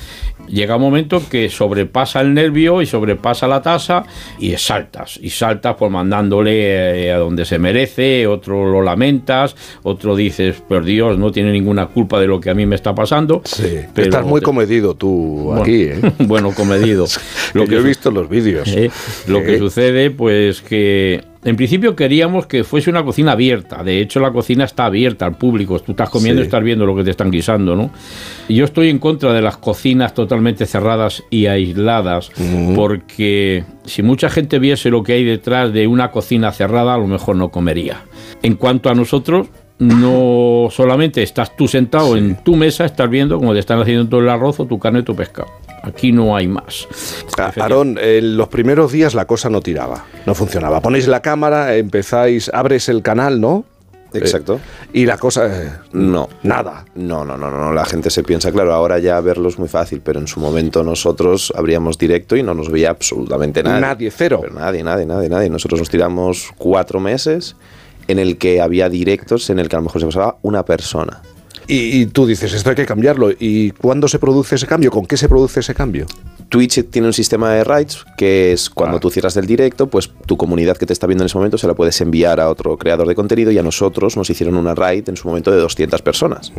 Llega 0.47 0.77
un 0.77 0.81
momento 0.83 1.21
que 1.29 1.49
sobrepasa 1.49 2.21
el 2.21 2.33
nervio 2.33 2.81
y 2.81 2.85
sobrepasa 2.85 3.45
la 3.45 3.61
tasa 3.61 4.05
y 4.39 4.55
saltas, 4.55 5.19
y 5.21 5.29
saltas 5.31 5.75
pues 5.77 5.91
mandándole 5.91 7.07
eh, 7.07 7.11
a 7.11 7.17
donde 7.17 7.43
se 7.43 7.59
merece, 7.59 8.27
otro 8.27 8.71
lo 8.71 8.81
lamentas, 8.81 9.57
otro 9.83 10.15
dices, 10.15 10.55
por 10.65 10.85
Dios, 10.85 11.17
no 11.19 11.33
tiene 11.33 11.51
ninguna 11.51 11.87
culpa 11.87 12.17
de 12.21 12.27
lo 12.27 12.39
que 12.39 12.49
a 12.51 12.53
mí 12.53 12.65
me 12.65 12.75
está 12.75 12.95
pasando. 12.95 13.41
Sí, 13.43 13.79
pero 13.93 14.05
estás 14.07 14.25
muy 14.25 14.39
te- 14.39 14.45
comedido 14.45 14.93
tú 14.93 15.09
bueno, 15.47 15.61
aquí, 15.63 15.81
¿eh? 15.81 15.99
bueno, 16.19 16.51
comedido. 16.53 17.07
Lo 17.53 17.65
que 17.65 17.71
yo 17.73 17.79
he 17.79 17.83
visto 17.83 18.07
en 18.07 18.15
los 18.15 18.29
vídeos. 18.29 18.69
eh, 18.69 18.89
Lo 19.27 19.43
que 19.43 19.55
Eh. 19.55 19.59
sucede, 19.59 20.11
pues 20.11 20.61
que 20.61 21.23
en 21.45 21.55
principio 21.55 21.95
queríamos 21.95 22.47
que 22.47 22.63
fuese 22.63 22.89
una 22.89 23.03
cocina 23.05 23.31
abierta. 23.33 23.83
De 23.83 24.01
hecho, 24.01 24.19
la 24.19 24.31
cocina 24.31 24.65
está 24.65 24.85
abierta 24.87 25.25
al 25.25 25.37
público. 25.37 25.79
Tú 25.79 25.91
estás 25.91 26.09
comiendo 26.09 26.41
Sí. 26.41 26.45
y 26.45 26.47
estás 26.47 26.63
viendo 26.63 26.85
lo 26.85 26.95
que 26.95 27.03
te 27.03 27.11
están 27.11 27.31
guisando, 27.31 27.75
¿no? 27.75 27.91
Yo 28.49 28.65
estoy 28.65 28.89
en 28.89 28.99
contra 28.99 29.31
de 29.31 29.41
las 29.41 29.55
cocinas 29.57 30.13
totalmente 30.13 30.65
cerradas 30.65 31.23
y 31.29 31.45
aisladas, 31.45 32.31
porque 32.75 33.63
si 33.85 34.01
mucha 34.03 34.29
gente 34.29 34.59
viese 34.59 34.89
lo 34.89 35.03
que 35.03 35.13
hay 35.13 35.23
detrás 35.23 35.71
de 35.71 35.87
una 35.87 36.11
cocina 36.11 36.51
cerrada, 36.51 36.95
a 36.95 36.97
lo 36.97 37.07
mejor 37.07 37.35
no 37.35 37.49
comería. 37.49 38.01
En 38.41 38.55
cuanto 38.55 38.89
a 38.89 38.95
nosotros, 38.95 39.47
no 39.77 40.67
solamente 40.71 41.21
estás 41.21 41.55
tú 41.55 41.67
sentado 41.67 42.15
en 42.17 42.37
tu 42.43 42.55
mesa, 42.55 42.85
estás 42.85 43.09
viendo 43.09 43.37
cómo 43.37 43.53
te 43.53 43.59
están 43.59 43.79
haciendo 43.81 44.07
todo 44.07 44.21
el 44.21 44.29
arroz 44.29 44.59
o 44.59 44.65
tu 44.65 44.79
carne 44.79 44.99
o 44.99 45.03
tu 45.03 45.15
pescado. 45.15 45.49
Aquí 45.85 46.11
no 46.11 46.35
hay 46.35 46.47
más. 46.47 46.87
A- 47.37 47.51
Aarón, 47.61 47.97
en 48.01 48.37
los 48.37 48.47
primeros 48.47 48.91
días 48.91 49.13
la 49.13 49.25
cosa 49.25 49.49
no 49.49 49.61
tiraba, 49.61 50.05
no 50.25 50.33
funcionaba. 50.35 50.81
Ponéis 50.81 51.07
la 51.07 51.21
cámara, 51.21 51.75
empezáis, 51.75 52.49
abres 52.53 52.89
el 52.89 53.01
canal, 53.01 53.39
¿no? 53.39 53.65
Exacto. 54.13 54.55
Eh, 54.93 55.01
y 55.01 55.05
la 55.05 55.17
cosa... 55.17 55.45
eh, 55.47 55.71
No. 55.91 56.29
Nada. 56.41 56.85
No, 56.95 57.25
no, 57.25 57.37
no, 57.37 57.51
no, 57.51 57.57
no, 57.59 57.73
la 57.73 57.83
gente 57.83 58.09
se 58.09 58.23
piensa, 58.23 58.49
claro, 58.51 58.73
ahora 58.73 58.97
ya 58.97 59.19
verlo 59.19 59.49
es 59.49 59.59
muy 59.59 59.67
fácil, 59.67 59.99
pero 60.01 60.19
en 60.21 60.27
su 60.27 60.39
momento 60.39 60.83
nosotros 60.85 61.51
abríamos 61.55 61.97
directo 61.97 62.37
y 62.37 62.41
no 62.43 62.53
nos 62.53 62.71
veía 62.71 62.91
absolutamente 62.91 63.61
nadie. 63.61 63.81
Nadie, 63.81 64.11
cero. 64.11 64.39
Pero 64.41 64.53
nadie, 64.55 64.83
nadie, 64.83 65.05
nadie, 65.05 65.27
nadie. 65.27 65.49
Nosotros 65.49 65.81
nos 65.81 65.89
tiramos 65.89 66.47
cuatro 66.57 67.01
meses 67.01 67.57
en 68.07 68.17
el 68.19 68.37
que 68.37 68.61
había 68.61 68.87
directos 68.87 69.49
en 69.49 69.59
el 69.59 69.67
que 69.67 69.75
a 69.75 69.79
lo 69.79 69.83
mejor 69.85 69.99
se 69.99 70.07
pasaba 70.07 70.37
una 70.43 70.63
persona. 70.63 71.21
Y, 71.67 72.01
y 72.01 72.05
tú 72.07 72.25
dices, 72.27 72.53
esto 72.53 72.69
hay 72.69 72.75
que 72.75 72.85
cambiarlo. 72.85 73.31
¿Y 73.39 73.71
cuándo 73.71 74.07
se 74.07 74.19
produce 74.19 74.55
ese 74.55 74.67
cambio? 74.67 74.91
¿Con 74.91 75.05
qué 75.05 75.17
se 75.17 75.27
produce 75.27 75.59
ese 75.61 75.73
cambio? 75.73 76.05
Twitch 76.49 76.85
tiene 76.91 77.07
un 77.07 77.13
sistema 77.13 77.51
de 77.51 77.63
rights 77.63 78.05
que 78.17 78.51
es 78.53 78.69
cuando 78.69 78.97
Ah. 78.97 78.99
tú 78.99 79.09
cierras 79.09 79.33
del 79.33 79.47
directo, 79.47 79.87
pues 79.87 80.11
tu 80.27 80.37
comunidad 80.37 80.77
que 80.77 80.85
te 80.85 80.93
está 80.93 81.07
viendo 81.07 81.23
en 81.23 81.25
ese 81.25 81.37
momento 81.37 81.57
se 81.57 81.65
la 81.65 81.73
puedes 81.73 81.99
enviar 82.01 82.39
a 82.39 82.49
otro 82.49 82.77
creador 82.77 83.07
de 83.07 83.15
contenido 83.15 83.51
y 83.51 83.57
a 83.57 83.63
nosotros 83.63 84.15
nos 84.15 84.29
hicieron 84.29 84.55
una 84.55 84.75
raid 84.75 85.09
en 85.09 85.17
su 85.17 85.27
momento 85.27 85.49
de 85.51 85.57
200 85.57 86.01
personas. 86.03 86.53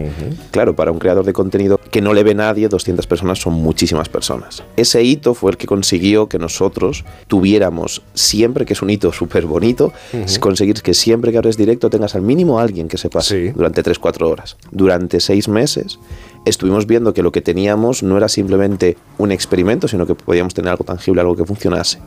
Claro, 0.50 0.74
para 0.74 0.90
un 0.90 0.98
creador 0.98 1.24
de 1.24 1.32
contenido 1.32 1.78
que 1.90 2.00
no 2.00 2.12
le 2.14 2.24
ve 2.24 2.34
nadie, 2.34 2.68
200 2.68 3.06
personas 3.06 3.38
son 3.38 3.54
muchísimas 3.54 4.08
personas. 4.08 4.64
Ese 4.76 5.04
hito 5.04 5.34
fue 5.34 5.52
el 5.52 5.56
que 5.56 5.66
consiguió 5.68 6.28
que 6.28 6.38
nosotros 6.40 7.04
tuviéramos 7.28 8.02
siempre, 8.14 8.66
que 8.66 8.72
es 8.72 8.82
un 8.82 8.90
hito 8.90 9.12
súper 9.12 9.46
bonito, 9.46 9.92
conseguir 10.40 10.82
que 10.82 10.94
siempre 10.94 11.30
que 11.30 11.38
abres 11.38 11.56
directo 11.56 11.90
tengas 11.90 12.14
al 12.16 12.22
mínimo 12.22 12.58
alguien 12.58 12.88
que 12.88 12.98
se 12.98 13.08
pase 13.08 13.26
Sí. 13.46 13.52
durante 13.54 13.82
3-4 13.82 14.28
horas. 14.28 14.56
Durante 14.72 14.95
6 15.20 15.48
meses 15.48 15.98
estuvimos 16.44 16.86
viendo 16.86 17.12
que 17.12 17.22
lo 17.22 17.32
que 17.32 17.40
teníamos 17.40 18.02
no 18.04 18.16
era 18.16 18.28
simplemente 18.28 18.96
un 19.18 19.32
experimento, 19.32 19.88
sino 19.88 20.06
que 20.06 20.14
podíamos 20.14 20.54
tener 20.54 20.70
algo 20.70 20.84
tangible, 20.84 21.20
algo 21.20 21.34
que 21.34 21.44
funcionase. 21.44 21.98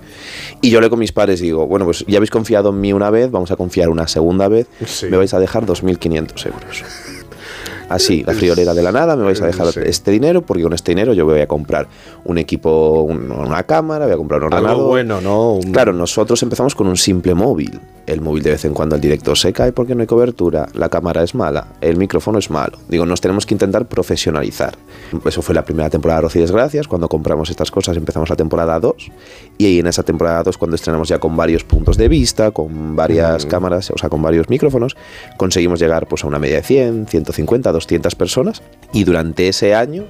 Y 0.61 0.69
yo 0.69 0.79
le 0.79 0.89
con 0.89 0.99
mis 0.99 1.11
padres 1.11 1.41
digo, 1.41 1.67
bueno, 1.67 1.83
pues 1.85 2.05
ya 2.07 2.17
habéis 2.17 2.31
confiado 2.31 2.69
en 2.69 2.79
mí 2.79 2.93
una 2.93 3.09
vez, 3.09 3.29
vamos 3.31 3.51
a 3.51 3.57
confiar 3.57 3.89
una 3.89 4.07
segunda 4.07 4.47
vez, 4.47 4.67
Sí. 4.85 5.07
me 5.09 5.17
vais 5.17 5.33
a 5.33 5.39
dejar 5.39 5.65
2.500 5.65 6.45
euros. 6.45 6.83
así, 7.89 8.23
la 8.25 8.33
friolera 8.33 8.73
de 8.73 8.83
la 8.83 8.91
nada, 8.91 9.15
me 9.15 9.23
vais 9.23 9.41
a 9.41 9.47
dejar 9.47 9.67
Sí. 9.73 9.79
este 9.83 10.11
dinero 10.11 10.41
porque 10.43 10.63
con 10.63 10.73
este 10.73 10.91
dinero 10.91 11.13
yo 11.13 11.25
voy 11.25 11.41
a 11.41 11.47
comprar 11.47 11.87
un 12.23 12.37
equipo, 12.37 13.01
un- 13.01 13.31
una 13.31 13.63
cámara, 13.63 14.05
voy 14.05 14.13
a 14.13 14.17
comprar 14.17 14.39
un 14.41 14.45
ordenador. 14.45 14.69
Algo 14.69 14.87
bueno, 14.87 15.19
¿no? 15.21 15.53
Un- 15.55 15.71
Claro, 15.73 15.91
nosotros 15.91 16.41
empezamos 16.43 16.75
con 16.75 16.87
un 16.87 16.95
simple 16.97 17.33
móvil. 17.33 17.79
El 18.09 18.21
móvil 18.21 18.41
de 18.41 18.49
vez 18.49 18.65
en 18.65 18.73
cuando 18.73 18.95
el 18.95 19.01
director 19.01 19.37
se 19.37 19.53
cae 19.53 19.71
porque 19.71 19.93
no 19.93 20.01
hay 20.01 20.07
cobertura, 20.07 20.67
la 20.73 20.89
cámara 20.89 21.21
es 21.21 21.35
mala, 21.35 21.67
el 21.79 21.95
micrófono 21.95 22.39
es 22.39 22.49
malo. 22.49 22.79
Digo, 22.87 23.05
nos 23.05 23.21
tenemos 23.21 23.45
que 23.45 23.53
intentar 23.53 23.87
profesionalizar. 23.87 24.75
Eso 25.23 25.43
fue 25.43 25.53
la 25.53 25.63
primera 25.63 25.91
temporada 25.91 26.21
de 26.21 26.39
y 26.39 26.41
Desgracias. 26.41 26.87
Cuando 26.87 27.07
compramos 27.07 27.51
estas 27.51 27.69
cosas 27.69 27.95
empezamos 27.97 28.27
la 28.27 28.35
temporada 28.35 28.79
2 28.79 29.11
y 29.59 29.65
ahí 29.67 29.77
en 29.77 29.85
esa 29.85 30.01
temporada 30.01 30.41
2 30.41 30.57
cuando 30.57 30.73
estrenamos 30.73 31.07
ya 31.07 31.19
con 31.19 31.37
varios 31.37 31.63
puntos 31.63 31.97
de 31.97 32.07
vista, 32.07 32.49
con 32.49 32.95
varias 32.95 33.45
cámaras, 33.45 33.91
o 33.91 33.97
sea, 33.99 34.09
con 34.09 34.23
varios 34.23 34.49
micrófonos, 34.49 34.97
conseguimos 35.37 35.79
llegar 35.79 36.07
pues 36.07 36.23
a 36.23 36.27
una 36.27 36.39
media 36.39 36.55
de 36.55 36.63
100, 36.63 37.05
150, 37.09 37.71
200 37.71 38.15
personas 38.15 38.63
y 38.91 39.03
durante 39.03 39.47
ese 39.47 39.75
año 39.75 40.05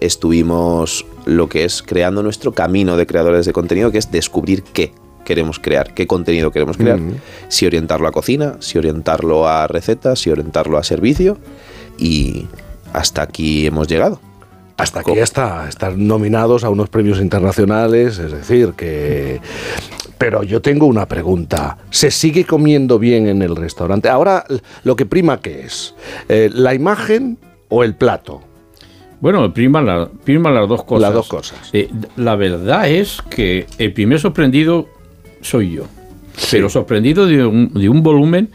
estuvimos 0.00 1.06
lo 1.24 1.48
que 1.48 1.64
es 1.64 1.84
creando 1.84 2.24
nuestro 2.24 2.50
camino 2.50 2.96
de 2.96 3.06
creadores 3.06 3.46
de 3.46 3.52
contenido, 3.52 3.92
que 3.92 3.98
es 3.98 4.10
descubrir 4.10 4.64
qué 4.64 4.92
queremos 5.24 5.58
crear, 5.58 5.94
qué 5.94 6.06
contenido 6.06 6.50
queremos 6.50 6.76
crear, 6.76 6.98
si 7.48 7.66
orientarlo 7.66 8.06
a 8.08 8.12
cocina, 8.12 8.56
si 8.60 8.78
orientarlo 8.78 9.48
a 9.48 9.66
recetas, 9.66 10.20
si 10.20 10.30
orientarlo 10.30 10.78
a 10.78 10.84
servicio 10.84 11.38
y 11.98 12.46
hasta 12.92 13.22
aquí 13.22 13.66
hemos 13.66 13.88
llegado. 13.88 14.20
Hasta 14.76 15.00
aquí 15.00 15.18
hasta 15.20 15.68
estar 15.68 15.96
nominados 15.96 16.64
a 16.64 16.68
unos 16.70 16.88
premios 16.88 17.20
internacionales, 17.20 18.18
es 18.18 18.32
decir, 18.32 18.72
que... 18.76 19.40
Pero 20.18 20.42
yo 20.42 20.60
tengo 20.62 20.86
una 20.86 21.06
pregunta. 21.06 21.76
¿Se 21.90 22.10
sigue 22.10 22.44
comiendo 22.44 22.98
bien 22.98 23.26
en 23.26 23.42
el 23.42 23.54
restaurante? 23.56 24.08
Ahora, 24.08 24.44
lo 24.84 24.96
que 24.96 25.06
prima, 25.06 25.40
¿qué 25.40 25.62
es? 25.62 25.94
Eh, 26.28 26.50
¿La 26.52 26.74
imagen 26.74 27.38
o 27.68 27.84
el 27.84 27.94
plato? 27.94 28.40
Bueno, 29.20 29.52
priman, 29.52 29.86
la- 29.86 30.08
priman 30.24 30.54
las 30.54 30.68
dos 30.68 30.84
cosas. 30.84 31.02
Las 31.02 31.14
dos 31.14 31.28
cosas. 31.28 31.58
Eh, 31.72 31.88
la 32.16 32.36
verdad 32.36 32.88
es 32.88 33.18
que 33.30 33.66
el 33.78 33.92
primer 33.92 34.20
sorprendido 34.20 34.88
soy 35.44 35.72
yo. 35.72 35.84
Pero 36.50 36.68
sorprendido 36.68 37.26
de 37.26 37.46
un, 37.46 37.72
de 37.72 37.88
un 37.88 38.02
volumen 38.02 38.50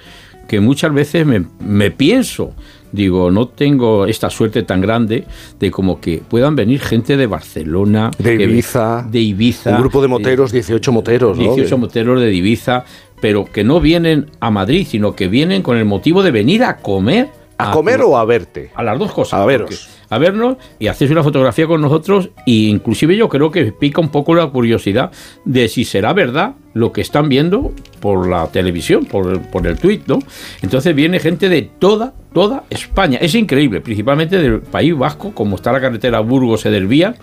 que 0.48 0.60
muchas 0.60 0.93
veces 0.93 1.25
me, 1.25 1.46
me 1.60 1.91
pienso. 1.91 2.53
Digo, 2.91 3.29
no 3.29 3.48
tengo 3.48 4.08
esta 4.08 4.31
suerte 4.31 4.63
tan 4.63 4.81
grande 4.81 5.25
de 5.60 5.69
como 5.69 6.01
que 6.01 6.24
puedan 6.27 6.55
venir 6.55 6.79
gente 6.81 7.17
de 7.17 7.27
Barcelona, 7.27 8.10
De 8.17 8.34
Ibiza. 8.34 9.08
de 9.10 9.19
Ibiza, 9.19 9.75
Un 9.75 9.81
grupo 9.81 10.01
de 10.01 10.08
eh, 10.08 10.10
moteros, 10.10 10.51
18 10.51 10.91
moteros, 10.91 11.38
¿no? 11.38 11.43
18 11.53 11.77
moteros 11.77 12.19
de 12.19 12.34
Ibiza, 12.34 12.84
pero 13.22 13.46
que 13.46 13.63
no 13.63 13.79
vienen 13.79 14.31
a 14.39 14.50
Madrid, 14.50 14.88
sino 14.89 15.15
que 15.15 15.27
vienen 15.27 15.62
con 15.62 15.77
el 15.77 15.86
motivo 15.86 16.24
de 16.24 16.31
venir 16.31 16.63
a 16.63 16.77
comer. 16.77 17.29
¿A 17.60 17.72
comer 17.72 18.01
o 18.01 18.17
a 18.17 18.25
verte? 18.25 18.72
a 18.74 18.81
las 18.81 18.98
dos 18.98 19.12
cosas. 19.12 19.39
A 19.39 19.46
veros. 19.46 19.88
A 20.10 20.18
vernos 20.18 20.58
y 20.80 20.88
hacerse 20.88 21.13
una 21.13 21.24
fotografía 21.24 21.68
con 21.68 21.82
nosotros 21.82 22.30
e 22.46 22.51
inclusive 22.51 23.16
yo 23.16 23.30
creo 23.30 23.51
que 23.51 23.72
pica 23.72 24.01
un 24.01 24.10
poco 24.10 24.34
la 24.34 24.48
curiosidad 24.48 25.12
de 25.46 25.68
si 25.68 25.86
será 25.86 26.13
verdad 26.13 26.56
lo 26.74 26.92
que 26.92 27.01
están 27.01 27.30
viendo 27.30 27.72
por 28.00 28.28
la 28.28 28.48
televisión, 28.48 29.06
por 29.06 29.32
el, 29.32 29.39
por 29.39 29.68
el 29.68 29.78
tweet, 29.78 30.01
¿no? 30.08 30.20
Entonces 30.62 30.96
viene 30.96 31.20
gente 31.20 31.50
de 31.50 31.63
toda, 31.63 32.13
toda 32.34 32.63
España. 32.70 33.20
Es 33.22 33.36
increíble, 33.36 33.82
principalmente 33.82 34.38
del 34.38 34.62
País 34.62 34.98
Vasco, 34.98 35.34
como 35.34 35.56
está 35.56 35.72
la 35.72 35.82
carretera 35.82 36.20
Burgos-Edervías, 36.22 37.16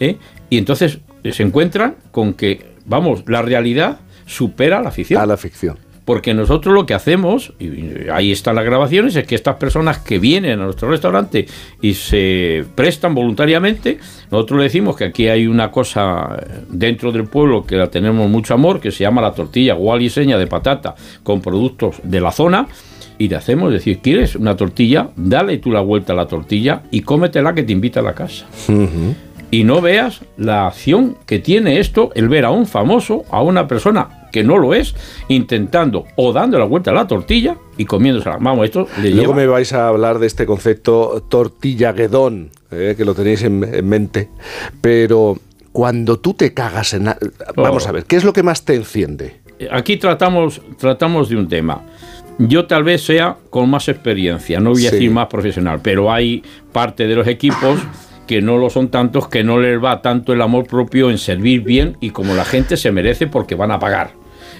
¿eh? 0.00 0.16
y 0.50 0.58
entonces 0.58 0.98
se 1.30 1.42
encuentran 1.42 1.96
con 2.10 2.34
que, 2.34 2.74
vamos, 2.86 3.24
la 3.26 3.42
realidad 3.42 4.00
supera 4.26 4.82
la 4.82 4.90
ficción. 4.90 5.20
A 5.20 5.26
la 5.26 5.36
ficción. 5.36 5.78
Porque 6.04 6.34
nosotros 6.34 6.74
lo 6.74 6.84
que 6.84 6.92
hacemos, 6.92 7.54
y 7.58 8.10
ahí 8.12 8.30
están 8.30 8.56
las 8.56 8.64
grabaciones, 8.64 9.16
es 9.16 9.26
que 9.26 9.34
estas 9.34 9.56
personas 9.56 9.98
que 9.98 10.18
vienen 10.18 10.60
a 10.60 10.64
nuestro 10.64 10.90
restaurante 10.90 11.46
y 11.80 11.94
se 11.94 12.64
prestan 12.74 13.14
voluntariamente, 13.14 13.98
nosotros 14.30 14.58
le 14.58 14.64
decimos 14.64 14.96
que 14.96 15.04
aquí 15.04 15.28
hay 15.28 15.46
una 15.46 15.70
cosa 15.70 16.36
dentro 16.68 17.10
del 17.10 17.24
pueblo 17.24 17.64
que 17.64 17.76
la 17.76 17.88
tenemos 17.88 18.28
mucho 18.28 18.52
amor, 18.52 18.80
que 18.80 18.90
se 18.90 19.04
llama 19.04 19.22
la 19.22 19.32
tortilla 19.32 19.74
gual 19.74 20.02
y 20.02 20.10
seña 20.10 20.36
de 20.36 20.46
patata 20.46 20.94
con 21.22 21.40
productos 21.40 21.96
de 22.02 22.20
la 22.20 22.32
zona. 22.32 22.66
Y 23.16 23.28
le 23.28 23.36
hacemos 23.36 23.72
decir, 23.72 24.00
¿quieres 24.00 24.34
una 24.34 24.56
tortilla? 24.56 25.10
Dale 25.14 25.58
tú 25.58 25.70
la 25.70 25.80
vuelta 25.80 26.12
a 26.12 26.16
la 26.16 26.26
tortilla 26.26 26.82
y 26.90 27.02
cómetela 27.02 27.54
que 27.54 27.62
te 27.62 27.72
invita 27.72 28.00
a 28.00 28.02
la 28.02 28.12
casa. 28.12 28.44
Y 29.54 29.62
no 29.62 29.80
veas 29.80 30.20
la 30.36 30.66
acción 30.66 31.16
que 31.26 31.38
tiene 31.38 31.78
esto, 31.78 32.10
el 32.16 32.28
ver 32.28 32.44
a 32.44 32.50
un 32.50 32.66
famoso, 32.66 33.24
a 33.30 33.40
una 33.42 33.68
persona 33.68 34.28
que 34.32 34.42
no 34.42 34.58
lo 34.58 34.74
es, 34.74 34.96
intentando 35.28 36.06
o 36.16 36.32
dando 36.32 36.58
la 36.58 36.64
vuelta 36.64 36.90
a 36.90 36.94
la 36.94 37.06
tortilla 37.06 37.56
y 37.78 37.84
comiéndosela. 37.84 38.38
Vamos, 38.40 38.64
esto 38.64 38.88
le 39.00 39.10
Luego 39.10 39.20
lleva... 39.32 39.34
me 39.36 39.46
vais 39.46 39.72
a 39.72 39.86
hablar 39.86 40.18
de 40.18 40.26
este 40.26 40.44
concepto 40.44 41.24
tortilla 41.28 41.92
guedón, 41.92 42.50
eh, 42.72 42.94
que 42.96 43.04
lo 43.04 43.14
tenéis 43.14 43.42
en, 43.44 43.62
en 43.62 43.88
mente. 43.88 44.28
Pero 44.80 45.38
cuando 45.70 46.18
tú 46.18 46.34
te 46.34 46.52
cagas 46.52 46.94
en... 46.94 47.04
Vamos 47.54 47.86
Oh. 47.86 47.88
a 47.88 47.92
ver, 47.92 48.04
¿qué 48.06 48.16
es 48.16 48.24
lo 48.24 48.32
que 48.32 48.42
más 48.42 48.64
te 48.64 48.74
enciende? 48.74 49.36
Aquí 49.70 49.98
tratamos, 49.98 50.60
tratamos 50.78 51.28
de 51.28 51.36
un 51.36 51.48
tema. 51.48 51.82
Yo 52.38 52.66
tal 52.66 52.82
vez 52.82 53.04
sea 53.04 53.36
con 53.50 53.70
más 53.70 53.88
experiencia, 53.88 54.58
no 54.58 54.70
voy 54.70 54.84
a 54.86 54.90
Sí. 54.90 54.96
decir 54.96 55.10
más 55.12 55.28
profesional, 55.28 55.78
pero 55.80 56.10
hay 56.12 56.42
parte 56.72 57.06
de 57.06 57.14
los 57.14 57.28
equipos 57.28 57.78
que 58.26 58.40
no 58.42 58.56
lo 58.58 58.70
son 58.70 58.88
tantos, 58.88 59.28
que 59.28 59.44
no 59.44 59.58
les 59.60 59.82
va 59.82 60.00
tanto 60.02 60.32
el 60.32 60.40
amor 60.42 60.66
propio 60.66 61.10
en 61.10 61.18
servir 61.18 61.62
bien 61.62 61.96
y 62.00 62.10
como 62.10 62.34
la 62.34 62.44
gente 62.44 62.76
se 62.76 62.90
merece 62.92 63.26
porque 63.26 63.54
van 63.54 63.70
a 63.70 63.78
pagar. 63.78 64.12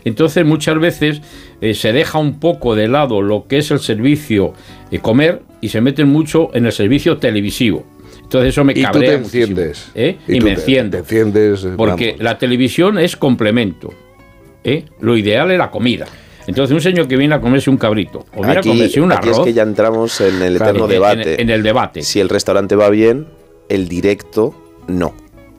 Entonces 0.05 0.45
muchas 0.45 0.79
veces 0.79 1.23
eh, 1.61 1.73
se 1.75 1.93
deja 1.93 2.19
un 2.19 2.39
poco 2.41 2.75
de 2.75 2.89
lado 2.89 3.23
lo 3.23 3.47
que 3.47 3.59
es 3.59 3.71
el 3.71 3.79
servicio 3.81 4.53
de 4.91 4.99
comer 4.99 5.43
y 5.63 5.69
se 5.71 5.81
meten 5.81 6.09
mucho 6.09 6.51
en 6.55 6.67
el 6.67 6.73
servicio 6.73 7.17
televisivo. 7.17 7.85
Entonces 8.23 8.51
eso 8.51 8.65
me 8.65 8.73
Y 8.73 8.77
tú 8.77 8.83
cabrea 8.83 9.11
te 9.13 9.19
muchísimo, 9.19 9.43
enciendes. 9.45 9.91
¿eh? 9.95 10.17
Y, 10.29 10.39
tú 10.41 10.45
me 10.47 10.53
enciendo. 10.53 10.91
Te 10.91 10.99
enciendes. 10.99 11.65
eh, 11.65 11.73
Porque 11.77 12.07
vamos. 12.13 12.23
la 12.23 12.39
televisión 12.39 12.99
es 12.99 13.17
complemento. 13.17 13.95
¿eh? 14.63 14.85
Lo 15.01 15.17
ideal 15.17 15.51
es 15.51 15.59
la 15.59 15.71
comida. 15.71 16.07
Entonces, 16.47 16.75
un 16.75 16.83
señor 16.83 17.09
que 17.09 17.17
viene 17.17 17.35
a 17.35 17.41
comerse 17.41 17.71
un 17.71 17.79
cabrito 17.79 18.27
o 18.35 18.43
viene 18.43 18.59
Aquí, 18.59 18.69
a 18.69 18.73
comerse 18.73 19.01
un 19.01 19.13
aquí 19.13 19.29
arroz. 19.29 19.39
es 19.39 19.45
que 19.47 19.53
ya 19.55 19.63
entramos 19.63 20.21
en 20.21 20.43
el 20.43 20.57
Claro, 20.59 20.71
eterno 20.73 20.85
en- 20.85 20.91
debate. 20.91 21.41
en 21.43 21.49
el 21.51 21.63
debate. 21.63 22.03
Si 22.03 22.21
el 22.21 22.29
restaurante 22.29 22.77
va 22.77 22.91
bien, 22.91 23.27
el 23.69 23.89
directo 23.89 24.55
no. 24.89 25.15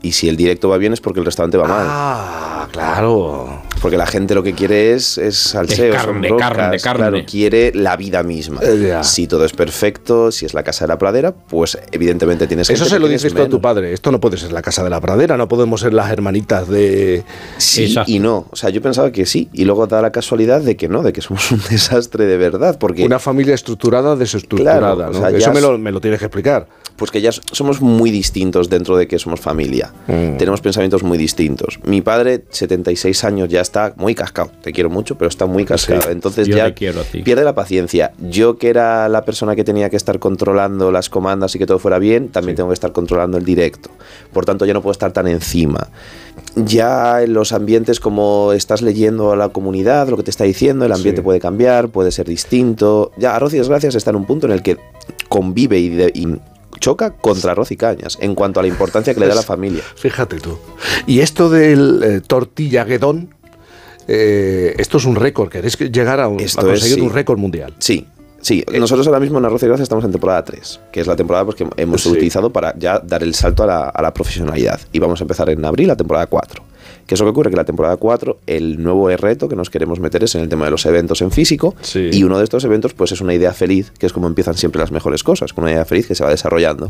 Y 0.05 0.12
si 0.12 0.29
el 0.29 0.38
directo 0.38 0.69
va 0.69 0.77
bien 0.77 0.93
es 0.93 1.01
porque 1.01 1.19
el 1.19 1.25
restaurante 1.25 1.57
va 1.57 1.67
mal. 1.67 1.88
Ah, 1.89 2.67
claro. 2.71 3.59
Porque 3.81 3.97
la 3.97 4.05
gente 4.05 4.35
lo 4.35 4.43
que 4.43 4.53
quiere 4.53 4.93
es, 4.93 5.17
es 5.17 5.35
salseo, 5.35 5.95
Es 5.95 6.00
son 6.00 6.13
carne, 6.13 6.29
rocas, 6.29 6.51
carne, 6.51 6.79
carne. 6.79 7.09
Claro, 7.09 7.25
quiere 7.25 7.71
la 7.74 7.97
vida 7.97 8.21
misma. 8.21 8.59
Eh. 8.62 9.00
Si 9.01 9.25
todo 9.25 9.45
es 9.45 9.53
perfecto, 9.53 10.31
si 10.31 10.45
es 10.45 10.53
la 10.53 10.62
casa 10.62 10.85
de 10.85 10.89
la 10.89 11.00
pradera, 11.00 11.33
pues 11.33 11.75
evidentemente 11.91 12.45
tienes 12.45 12.69
Eso 12.69 12.83
gente 12.83 12.89
se 12.91 12.95
que 12.97 13.00
lo 13.00 13.07
dices 13.07 13.33
tú 13.33 13.41
a 13.41 13.50
tu 13.50 13.59
padre. 13.59 13.93
Esto 13.93 14.12
no 14.12 14.19
puede 14.19 14.38
ser 14.38 14.51
la 14.51 14.62
casa 14.62 14.83
de 14.83 14.91
la 14.91 15.01
pradera, 15.01 15.38
no 15.38 15.47
podemos 15.47 15.81
ser 15.81 15.93
las 15.93 16.12
hermanitas 16.12 16.67
de... 16.69 17.24
Sí 17.57 17.85
Exacto. 17.85 18.12
y 18.12 18.19
no. 18.19 18.45
O 18.51 18.55
sea, 18.55 18.69
yo 18.69 18.83
pensaba 18.83 19.12
que 19.12 19.25
sí. 19.25 19.50
Y 19.53 19.65
luego 19.65 19.88
da 19.88 20.03
la 20.03 20.12
casualidad 20.12 20.62
de 20.62 20.77
que 20.77 20.88
no, 20.88 21.01
de 21.01 21.13
que 21.13 21.21
somos 21.21 21.51
un 21.51 21.62
desastre 21.67 22.25
de 22.25 22.38
verdad. 22.38 22.77
Porque 22.77 23.03
Una 23.03 23.17
familia 23.17 23.55
estructurada, 23.55 24.15
desestructurada. 24.15 25.09
Claro, 25.09 25.35
Eso 25.35 25.51
me 25.51 25.62
lo, 25.62 25.79
me 25.79 25.91
lo 25.91 26.00
tienes 26.00 26.19
que 26.19 26.25
explicar. 26.25 26.67
pues 26.95 27.09
que 27.09 27.21
ya 27.21 27.31
somos 27.31 27.81
muy 27.81 28.12
distintos 28.12 28.69
dentro 28.69 28.97
de 28.97 29.07
que 29.07 29.17
somos 29.17 29.39
familia. 29.39 29.91
Mm. 30.08 30.38
Tenemos 30.38 30.62
pensamientos 30.62 31.02
muy 31.04 31.18
distintos. 31.18 31.80
Mi 31.84 32.02
padre, 32.02 32.44
76 32.50 33.24
años, 33.24 33.50
ya 33.50 33.62
está 33.62 33.94
muy 33.98 34.14
cascado. 34.14 34.52
Te 34.62 34.72
quiero 34.72 34.90
mucho, 34.90 35.18
pero 35.18 35.30
está 35.30 35.48
muy 35.48 35.66
cascado. 35.66 36.04
Sí, 36.04 36.10
Entonces 36.12 36.48
ya 36.48 36.68
a 36.68 36.75
pierde 36.75 37.44
la 37.44 37.56
paciencia. 37.56 38.12
Yo 38.20 38.58
que 38.58 38.70
era 38.70 39.10
la 39.10 39.25
persona 39.25 39.56
que 39.56 39.64
tenía 39.64 39.90
que 39.90 39.98
estar 39.98 40.20
controlando 40.20 40.92
las 40.92 41.10
comandas 41.10 41.56
y 41.56 41.60
que 41.60 41.66
todo 41.66 41.80
fuera 41.80 41.98
bien, 41.98 42.30
también 42.30 42.56
tengo 42.56 42.70
que 42.70 42.75
estar 42.75 42.92
controlando 42.92 43.38
el 43.38 43.46
directo. 43.46 43.90
Por 44.32 44.46
tanto, 44.46 44.66
ya 44.66 44.74
no 44.74 44.82
puedo 44.84 44.92
estar 44.92 45.12
tan 45.12 45.28
encima. 45.28 45.88
Ya 46.56 47.24
en 47.24 47.34
los 47.34 47.52
ambientes 47.52 48.00
como 48.00 48.52
estás 48.54 48.82
leyendo 48.82 49.32
a 49.32 49.36
la 49.36 49.50
comunidad, 49.50 50.08
lo 50.10 50.18
que 50.18 50.24
te 50.24 50.32
está 50.32 50.44
diciendo, 50.44 50.86
el 50.86 50.92
ambiente 50.92 51.22
Sí. 51.22 51.24
puede 51.25 51.40
cambiar, 51.40 51.90
puede 51.90 52.12
ser 52.12 52.28
distinto. 52.28 53.12
Ya 53.18 53.36
Arroz 53.36 53.54
y 53.54 53.58
Desgracias 53.58 53.96
está 53.96 54.12
en 54.12 54.18
un 54.18 54.25
punto 54.25 54.46
en 54.46 54.54
el 54.54 54.62
que 54.62 54.78
convive 55.30 55.80
y, 55.80 55.90
de- 55.90 56.12
y 56.14 56.28
choca 56.79 57.12
contra 57.12 57.51
Arroz 57.51 57.72
y 57.72 57.77
Cañas 57.77 58.17
en 58.22 58.36
cuanto 58.36 58.60
a 58.60 58.63
la 58.63 58.67
importancia 58.70 59.13
que 59.13 59.20
le 59.20 59.27
da 59.27 59.34
a 59.34 59.38
la 59.38 59.41
familia. 59.44 59.84
Fíjate 59.96 60.39
tú. 60.39 60.58
Y 61.08 61.20
esto 61.20 61.50
del 61.50 62.01
eh, 62.03 62.22
tortilla 62.22 62.84
guedón, 62.84 63.34
eh, 64.08 64.75
esto 64.77 64.98
es 64.98 65.05
un 65.05 65.15
récord. 65.15 65.50
Queréis 65.50 65.77
que 65.77 65.89
llegar 65.89 66.20
a, 66.20 66.27
un, 66.27 66.39
a 66.39 66.44
Esto 66.44 66.62
es, 66.62 66.67
conseguir 66.79 66.96
sí. 66.96 67.01
un 67.01 67.12
récord 67.13 67.38
mundial. 67.39 67.74
Sí, 67.79 68.05
sí. 68.41 68.63
Nosotros 68.77 69.08
ahora 69.08 69.20
mismo 69.20 69.39
en 69.39 69.46
Arroz 69.46 69.63
y 69.63 69.67
Gracias 69.67 69.86
estamos 69.86 70.05
en 70.05 70.12
temporada 70.12 70.44
3, 70.44 70.79
que 70.91 71.01
es 71.01 71.08
la 71.08 71.15
temporada 71.15 71.46
pues, 71.46 71.55
que 71.58 71.67
hemos 71.77 72.01
Sí. 72.01 72.10
utilizado 72.10 72.51
para 72.51 72.74
ya 72.77 73.00
dar 73.00 73.24
el 73.24 73.34
salto 73.34 73.63
a 73.63 73.65
la, 73.67 73.89
a 73.89 74.01
la 74.01 74.13
profesionalidad. 74.13 74.79
Y 74.91 75.00
vamos 75.00 75.20
a 75.22 75.24
empezar 75.24 75.50
en 75.50 75.63
abril 75.65 75.88
la 75.88 75.96
temporada 75.96 76.27
4. 76.27 76.63
¿Qué 77.05 77.13
es 77.13 77.19
lo 77.19 77.25
que 77.27 77.31
ocurre? 77.31 77.50
Que 77.51 77.57
la 77.57 77.65
temporada 77.65 77.97
4, 77.97 78.39
el 78.47 78.81
nuevo 78.81 79.09
reto 79.09 79.47
que 79.47 79.55
nos 79.55 79.69
queremos 79.69 80.00
meter 80.00 80.24
es 80.24 80.33
en 80.35 80.41
el 80.41 80.50
tema 80.50 80.65
de 80.65 80.71
los 80.71 80.85
eventos 80.85 81.21
en 81.21 81.31
físico. 81.31 81.75
Sí. 81.81 82.09
Y 82.12 82.24
uno 82.24 82.38
de 82.38 82.43
estos 82.43 82.63
eventos 82.63 82.93
pues 82.93 83.12
es 83.12 83.21
una 83.21 83.33
idea 83.33 83.53
feliz, 83.53 83.91
que 83.97 84.07
es 84.07 84.13
como 84.13 84.27
empiezan 84.27 84.55
siempre 84.55 84.79
las 84.79 84.91
mejores 84.91 85.24
cosas, 85.24 85.53
con 85.53 85.63
una 85.65 85.71
idea 85.71 85.85
feliz 85.85 86.07
que 86.07 86.15
se 86.15 86.24
va 86.24 86.31
desarrollando. 86.31 86.89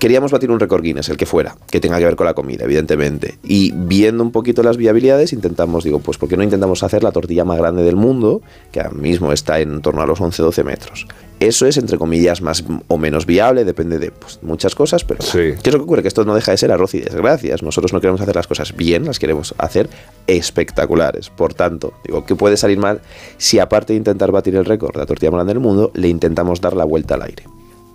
Queríamos 0.00 0.32
batir 0.32 0.50
un 0.50 0.58
récord 0.58 0.82
Guinness, 0.82 1.10
el 1.10 1.18
que 1.18 1.26
fuera, 1.26 1.56
que 1.70 1.78
tenga 1.78 1.98
que 1.98 2.06
ver 2.06 2.16
con 2.16 2.24
la 2.24 2.32
comida, 2.32 2.64
evidentemente. 2.64 3.38
Y 3.44 3.72
viendo 3.72 4.22
un 4.22 4.32
poquito 4.32 4.62
las 4.62 4.78
viabilidades, 4.78 5.34
intentamos, 5.34 5.84
digo, 5.84 5.98
pues 5.98 6.16
¿por 6.16 6.26
qué 6.26 6.38
no 6.38 6.42
intentamos 6.42 6.82
hacer 6.82 7.02
la 7.02 7.12
tortilla 7.12 7.44
más 7.44 7.58
grande 7.58 7.82
del 7.82 7.96
mundo, 7.96 8.40
que 8.72 8.80
ahora 8.80 8.92
mismo 8.94 9.30
está 9.30 9.60
en 9.60 9.82
torno 9.82 10.00
a 10.00 10.06
los 10.06 10.18
11-12 10.18 10.64
metros? 10.64 11.06
Eso 11.38 11.66
es, 11.66 11.76
entre 11.76 11.98
comillas, 11.98 12.40
más 12.40 12.64
o 12.88 12.96
menos 12.96 13.26
viable, 13.26 13.66
depende 13.66 13.98
de 13.98 14.10
pues, 14.10 14.38
muchas 14.40 14.74
cosas, 14.74 15.04
pero 15.04 15.22
Sí. 15.22 15.52
¿qué 15.62 15.68
es 15.68 15.72
lo 15.72 15.80
que 15.80 15.84
ocurre? 15.84 16.00
Que 16.00 16.08
esto 16.08 16.24
no 16.24 16.34
deja 16.34 16.52
de 16.52 16.56
ser 16.56 16.72
arroz 16.72 16.94
y 16.94 17.00
desgracias. 17.00 17.62
Nosotros 17.62 17.92
no 17.92 18.00
queremos 18.00 18.22
hacer 18.22 18.34
las 18.36 18.46
cosas 18.46 18.74
bien, 18.74 19.04
las 19.04 19.18
queremos 19.18 19.54
hacer 19.58 19.90
espectaculares. 20.26 21.28
Por 21.28 21.52
tanto, 21.52 21.92
digo, 22.06 22.24
¿qué 22.24 22.34
puede 22.36 22.56
salir 22.56 22.78
mal 22.78 23.02
si 23.36 23.58
aparte 23.58 23.92
de 23.92 23.98
intentar 23.98 24.32
batir 24.32 24.56
el 24.56 24.64
récord 24.64 24.94
de 24.94 25.00
la 25.00 25.06
tortilla 25.06 25.30
más 25.30 25.38
grande 25.38 25.52
del 25.52 25.60
mundo, 25.62 25.90
le 25.92 26.08
intentamos 26.08 26.62
dar 26.62 26.74
la 26.74 26.84
vuelta 26.84 27.16
al 27.16 27.22
aire? 27.22 27.44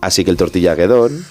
Así 0.02 0.24
que 0.24 0.30
el 0.30 0.38
tortilla 0.38 0.76
guedón 0.76 1.26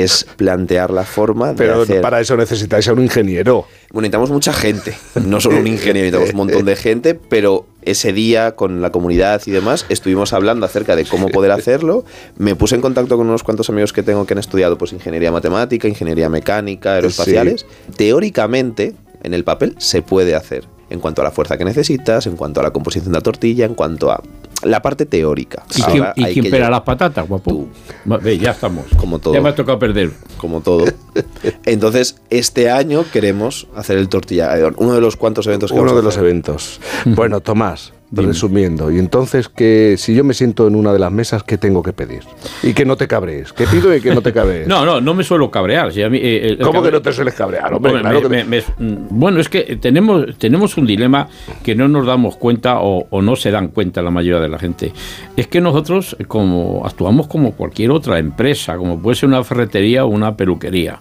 es 0.00 0.26
plantear 0.36 0.90
la 0.90 1.04
forma 1.04 1.48
de 1.48 1.54
Pero 1.54 1.82
hacer... 1.82 2.00
para 2.00 2.20
eso 2.20 2.36
necesitáis 2.36 2.88
a 2.88 2.92
un 2.92 3.02
ingeniero. 3.02 3.66
Bueno, 3.90 4.02
necesitamos 4.02 4.30
mucha 4.30 4.52
gente, 4.52 4.94
no 5.26 5.40
solo 5.40 5.58
un 5.58 5.66
ingeniero, 5.66 6.06
necesitamos 6.06 6.30
un 6.30 6.36
montón 6.36 6.64
de 6.64 6.76
gente, 6.76 7.14
pero 7.14 7.66
ese 7.82 8.12
día 8.12 8.52
con 8.52 8.80
la 8.80 8.90
comunidad 8.90 9.42
y 9.46 9.50
demás 9.50 9.86
estuvimos 9.88 10.32
hablando 10.32 10.66
acerca 10.66 10.96
de 10.96 11.04
cómo 11.04 11.28
poder 11.28 11.50
hacerlo. 11.50 12.04
Me 12.36 12.54
puse 12.54 12.74
en 12.74 12.80
contacto 12.80 13.16
con 13.16 13.28
unos 13.28 13.42
cuantos 13.42 13.68
amigos 13.68 13.92
que 13.92 14.02
tengo 14.02 14.24
que 14.26 14.34
han 14.34 14.38
estudiado 14.38 14.78
pues 14.78 14.92
ingeniería 14.92 15.32
matemática, 15.32 15.88
ingeniería 15.88 16.28
mecánica, 16.28 16.94
aeroespaciales. 16.94 17.66
Teóricamente, 17.96 18.94
en 19.22 19.34
el 19.34 19.44
papel 19.44 19.74
se 19.78 20.02
puede 20.02 20.34
hacer 20.34 20.64
en 20.90 21.00
cuanto 21.00 21.22
a 21.22 21.24
la 21.24 21.30
fuerza 21.30 21.56
que 21.56 21.64
necesitas, 21.64 22.26
en 22.26 22.36
cuanto 22.36 22.60
a 22.60 22.62
la 22.62 22.70
composición 22.70 23.12
de 23.12 23.18
la 23.18 23.22
tortilla, 23.22 23.64
en 23.64 23.74
cuanto 23.74 24.10
a 24.10 24.22
la 24.62 24.82
parte 24.82 25.06
teórica. 25.06 25.64
¿Y 25.74 25.82
quién, 25.82 26.04
y 26.16 26.24
quién 26.32 26.50
pela 26.50 26.70
las 26.70 26.82
patatas, 26.82 27.26
guapo? 27.28 27.50
Tú. 27.50 27.68
Ve, 28.04 28.38
ya 28.38 28.52
estamos. 28.52 28.86
Como 28.96 29.18
todo. 29.18 29.34
Ya 29.34 29.40
me 29.40 29.48
ha 29.50 29.54
tocado 29.54 29.78
perder. 29.78 30.10
como 30.36 30.60
todo. 30.60 30.84
Entonces, 31.64 32.16
este 32.30 32.70
año 32.70 33.04
queremos 33.12 33.68
hacer 33.74 33.98
el 33.98 34.08
tortilla 34.08 34.54
Guedón, 34.54 34.74
uno 34.78 34.94
de 34.94 35.00
los 35.00 35.16
cuantos 35.16 35.46
eventos 35.46 35.70
que 35.70 35.78
Uno 35.78 35.86
vamos 35.86 35.98
a 35.98 36.00
de 36.00 36.02
los 36.02 36.16
eventos. 36.16 36.80
Bueno, 37.04 37.40
Tomás, 37.40 37.92
resumiendo, 38.14 38.90
y 38.90 38.98
entonces 38.98 39.48
que 39.48 39.94
si 39.98 40.14
yo 40.14 40.22
me 40.22 40.34
siento 40.34 40.66
en 40.68 40.76
una 40.76 40.92
de 40.92 40.98
las 40.98 41.10
mesas, 41.10 41.42
¿qué 41.42 41.56
tengo 41.56 41.82
que 41.82 41.92
pedir? 41.92 42.20
Y 42.62 42.74
que 42.74 42.84
no 42.84 42.96
te 42.96 43.08
cabrees. 43.08 43.52
¿Qué 43.52 43.66
pido 43.66 43.94
y 43.94 44.00
que 44.00 44.14
no 44.14 44.20
te 44.20 44.32
cabrees? 44.32 44.68
No, 44.72 44.84
no, 44.84 45.00
no 45.00 45.14
me 45.14 45.24
suelo 45.24 45.50
cabrear. 45.50 45.92
si 45.92 46.02
a 46.02 46.10
mí, 46.10 46.18
eh, 46.20 46.48
el 46.50 46.58
¿Cómo 46.58 46.72
cabre- 46.74 46.90
que 46.90 46.92
no 46.96 47.02
te 47.02 47.12
sueles 47.12 47.34
cabrear? 47.34 47.72
Hombre, 47.74 47.92
Hombre, 47.92 48.02
claro 48.10 48.28
me- 48.28 48.38
que- 48.38 48.44
me- 48.44 48.62
me- 48.78 48.98
bueno, 49.10 49.40
es 49.40 49.48
que 49.48 49.76
tenemos, 49.80 50.36
tenemos 50.38 50.76
un 50.76 50.86
dilema 50.86 51.28
que 51.62 51.74
no 51.74 51.88
nos 51.88 52.06
damos 52.06 52.36
cuenta 52.36 52.80
o, 52.80 53.06
o 53.10 53.22
no 53.22 53.34
se 53.36 53.50
dan 53.50 53.68
cuenta 53.68 54.02
la 54.02 54.10
mayoría 54.10 54.40
de 54.40 54.48
la 54.48 54.58
gente. 54.58 54.92
Es 55.36 55.46
que 55.48 55.60
nosotros 55.60 56.16
eh, 56.18 56.24
como 56.26 56.82
actuamos 56.84 57.26
como 57.28 57.52
cualquier 57.52 57.90
otra 57.92 58.18
empresa, 58.18 58.76
como 58.76 59.00
puede 59.00 59.16
ser 59.16 59.28
una 59.28 59.42
ferretería 59.44 60.04
o 60.04 60.08
una 60.08 60.36
peluquería. 60.36 60.98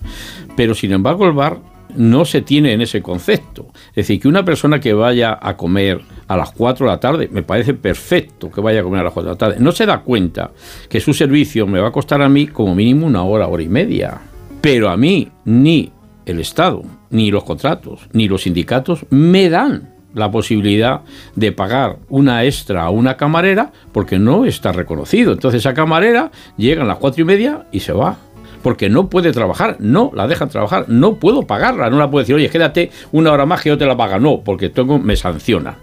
Pero 0.55 0.73
sin 0.75 0.91
embargo 0.91 1.25
el 1.25 1.33
bar 1.33 1.57
no 1.95 2.25
se 2.25 2.41
tiene 2.41 2.73
en 2.73 2.81
ese 2.81 3.01
concepto. 3.01 3.67
Es 3.89 4.07
decir, 4.07 4.21
que 4.21 4.27
una 4.27 4.45
persona 4.45 4.79
que 4.79 4.93
vaya 4.93 5.37
a 5.41 5.57
comer 5.57 6.01
a 6.27 6.37
las 6.37 6.51
4 6.51 6.85
de 6.85 6.91
la 6.91 6.99
tarde, 6.99 7.29
me 7.31 7.43
parece 7.43 7.73
perfecto 7.73 8.51
que 8.51 8.61
vaya 8.61 8.81
a 8.81 8.83
comer 8.83 9.01
a 9.01 9.05
las 9.05 9.13
4 9.13 9.29
de 9.29 9.33
la 9.33 9.37
tarde, 9.37 9.55
no 9.59 9.71
se 9.71 9.85
da 9.85 9.99
cuenta 9.99 10.51
que 10.89 10.99
su 10.99 11.13
servicio 11.13 11.67
me 11.67 11.79
va 11.79 11.89
a 11.89 11.91
costar 11.91 12.21
a 12.21 12.29
mí 12.29 12.47
como 12.47 12.75
mínimo 12.75 13.07
una 13.07 13.23
hora, 13.23 13.47
hora 13.47 13.63
y 13.63 13.69
media. 13.69 14.21
Pero 14.61 14.89
a 14.89 14.97
mí 14.97 15.29
ni 15.45 15.91
el 16.25 16.39
Estado, 16.39 16.83
ni 17.09 17.31
los 17.31 17.43
contratos, 17.43 18.07
ni 18.13 18.27
los 18.27 18.43
sindicatos 18.43 19.05
me 19.09 19.49
dan 19.49 19.91
la 20.13 20.29
posibilidad 20.29 21.01
de 21.35 21.51
pagar 21.51 21.97
una 22.09 22.43
extra 22.43 22.83
a 22.83 22.89
una 22.89 23.17
camarera 23.17 23.71
porque 23.91 24.19
no 24.19 24.45
está 24.45 24.71
reconocido. 24.71 25.31
Entonces 25.31 25.59
esa 25.59 25.73
camarera 25.73 26.31
llega 26.57 26.83
a 26.83 26.85
las 26.85 26.97
cuatro 26.97 27.21
y 27.21 27.25
media 27.25 27.67
y 27.71 27.79
se 27.79 27.93
va. 27.93 28.17
Porque 28.61 28.89
no 28.89 29.09
puede 29.09 29.31
trabajar, 29.31 29.77
no 29.79 30.11
la 30.13 30.27
dejan 30.27 30.49
trabajar, 30.49 30.85
no 30.87 31.15
puedo 31.15 31.43
pagarla, 31.43 31.89
no 31.89 31.97
la 31.97 32.09
puedo 32.09 32.21
decir, 32.23 32.35
oye, 32.35 32.49
quédate 32.49 32.91
una 33.11 33.31
hora 33.31 33.45
más 33.45 33.61
que 33.61 33.69
yo 33.69 33.77
te 33.77 33.85
la 33.85 33.97
paga, 33.97 34.19
no, 34.19 34.41
porque 34.43 34.69
tengo, 34.69 34.99
me 34.99 35.15
sanciona. 35.15 35.79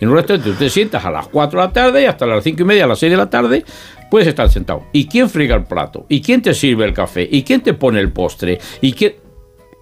En 0.00 0.08
un 0.10 0.14
restaurante 0.16 0.50
tú 0.50 0.56
te 0.56 0.70
sientas 0.70 1.04
a 1.04 1.10
las 1.10 1.26
4 1.28 1.60
de 1.60 1.66
la 1.66 1.72
tarde 1.72 2.02
y 2.02 2.04
hasta 2.04 2.26
las 2.26 2.44
5 2.44 2.62
y 2.62 2.64
media, 2.64 2.84
a 2.84 2.86
las 2.86 2.98
6 2.98 3.10
de 3.10 3.16
la 3.16 3.28
tarde, 3.30 3.64
puedes 4.10 4.28
estar 4.28 4.48
sentado. 4.50 4.84
¿Y 4.92 5.06
quién 5.08 5.28
friga 5.28 5.56
el 5.56 5.64
plato? 5.64 6.06
¿Y 6.08 6.20
quién 6.22 6.40
te 6.42 6.54
sirve 6.54 6.84
el 6.84 6.92
café? 6.94 7.26
¿Y 7.30 7.42
quién 7.42 7.62
te 7.62 7.74
pone 7.74 7.98
el 8.00 8.12
postre? 8.12 8.58
¿Y 8.80 8.92
quién...? 8.92 9.14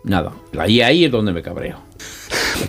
Nada. 0.04 0.30
Y 0.68 0.80
ahí 0.82 1.04
es 1.04 1.10
donde 1.10 1.32
me 1.32 1.42
cabreo. 1.42 1.80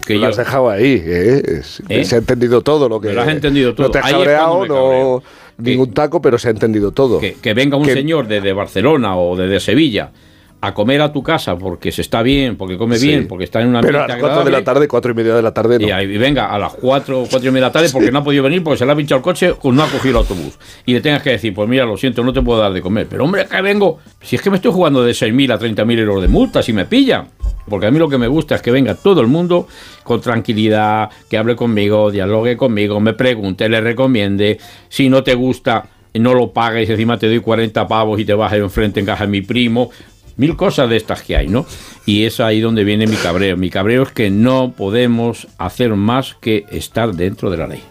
Que 0.06 0.16
Lo 0.16 0.22
yo- 0.22 0.28
has 0.30 0.38
dejado 0.38 0.70
ahí, 0.72 1.02
¿eh? 1.06 1.62
¿Eh? 1.88 2.04
Se 2.04 2.16
ha 2.16 2.18
entendido 2.18 2.62
todo 2.62 2.90
lo 2.90 3.00
que. 3.00 3.14
Lo 3.14 3.22
has 3.22 3.28
entendido 3.30 3.74
todo. 3.76 3.88
No 3.88 3.92
te 3.92 4.00
has 4.00 4.06
Ahí 4.06 4.12
cabreado, 4.14 4.66
no. 4.66 5.24
Ningún 5.58 5.94
taco, 5.94 6.22
pero 6.22 6.38
se 6.38 6.48
ha 6.48 6.52
entendido 6.52 6.92
todo. 6.92 7.20
que, 7.20 7.34
que 7.42 7.54
venga 7.54 7.78
un 7.78 7.86
Que- 7.86 7.94
señor 7.94 8.28
desde 8.28 8.54
Barcelona 8.54 9.18
o 9.18 9.36
desde 9.36 9.60
Sevilla 9.60 10.12
a 10.60 10.74
comer 10.74 11.02
a 11.02 11.14
tu 11.14 11.22
casa 11.22 11.56
porque 11.56 11.92
se 11.92 12.02
está 12.02 12.24
bien, 12.24 12.56
porque 12.56 12.78
come 12.78 12.98
Sí. 12.98 13.08
bien, 13.08 13.28
porque 13.28 13.44
está 13.44 13.62
en 13.62 13.68
una 13.68 13.82
Pero 13.82 14.04
a 14.04 14.08
las 14.08 14.18
4 14.18 14.44
de 14.44 14.52
la 14.52 14.64
tarde, 14.64 14.88
4 14.88 15.12
y 15.12 15.14
media 15.14 15.36
de 15.36 15.42
la 15.44 15.54
tarde, 15.54 15.78
no. 15.78 15.88
Y 15.88 15.92
ahí 15.92 16.18
venga 16.18 16.48
a 16.48 16.58
las 16.58 16.74
4, 16.74 17.26
4 17.30 17.38
y 17.48 17.52
media 17.52 17.66
de 17.66 17.70
la 17.70 17.72
tarde 17.72 17.90
porque 17.92 18.12
no 18.12 18.20
ha 18.20 18.24
podido 18.24 18.44
venir, 18.44 18.64
porque 18.64 18.80
se 18.80 18.86
le 18.86 18.92
ha 18.92 18.96
pinchado 18.96 19.18
el 19.18 19.24
coche 19.24 19.54
o 19.62 19.72
no 19.72 19.84
ha 19.84 19.88
cogido 19.88 20.12
el 20.12 20.18
autobús. 20.18 20.58
Y 20.86 20.94
le 20.94 21.02
tengas 21.02 21.22
que 21.22 21.30
decir, 21.32 21.54
pues 21.54 21.70
mira, 21.70 21.86
lo 21.86 21.96
siento, 21.96 22.24
no 22.24 22.34
te 22.34 22.42
puedo 22.42 22.60
dar 22.60 22.74
de 22.74 22.82
comer. 22.82 23.06
Pero 23.08 23.24
hombre, 23.24 23.46
que 23.46 23.62
vengo, 23.62 24.00
si 24.22 24.36
es 24.36 24.42
que 24.42 24.50
me 24.50 24.56
estoy 24.56 24.72
jugando 24.72 25.04
de 25.04 25.12
6.000 25.12 25.52
a 25.54 25.60
30.000 25.60 26.00
euros 26.00 26.22
de 26.24 26.28
multa, 26.28 26.64
si 26.64 26.74
me 26.74 26.86
pillan. 26.86 27.28
Porque 27.70 27.86
a 27.86 27.92
mí 27.92 28.00
lo 28.00 28.10
que 28.10 28.18
me 28.18 28.28
gusta 28.28 28.56
es 28.56 28.62
que 28.62 28.72
venga 28.72 28.96
todo 28.96 29.22
el 29.22 29.28
mundo 29.28 29.68
con 30.04 30.22
tranquilidad, 30.22 31.10
que 31.30 31.38
hable 31.38 31.56
conmigo, 31.56 32.10
dialogue 32.10 32.56
conmigo, 32.58 33.00
me 33.00 33.14
pregunte, 33.14 33.68
le 33.70 33.82
recomiende. 33.82 34.58
Si 34.90 35.10
no 35.10 35.22
te 35.22 35.36
gusta, 35.36 35.86
no 36.14 36.34
lo 36.34 36.52
pagues, 36.52 36.90
encima 36.90 37.20
te 37.20 37.28
doy 37.28 37.42
40 37.42 37.88
pavos 37.88 38.20
y 38.20 38.26
te 38.26 38.34
vas 38.34 38.54
enfrente 38.54 39.00
en 39.02 39.06
casa 39.06 39.26
de 39.26 39.32
mi 39.32 39.42
primo. 39.42 39.92
Mil 40.38 40.56
cosas 40.56 40.90
de 40.90 40.98
estas 40.98 41.22
que 41.24 41.36
hay, 41.36 41.48
¿no? 41.48 41.66
Y 42.06 42.26
es 42.26 42.40
ahí 42.40 42.62
donde 42.62 42.84
viene 42.84 43.08
mi 43.08 43.16
cabreo. 43.16 43.58
Mi 43.58 43.70
cabreo 43.70 44.04
es 44.04 44.12
que 44.12 44.30
no 44.30 44.72
podemos 44.76 45.48
hacer 45.58 45.96
más 45.96 46.36
que 46.40 46.66
estar 46.72 47.14
dentro 47.14 47.50
de 47.50 47.58
la 47.58 47.68
ley. 47.68 47.84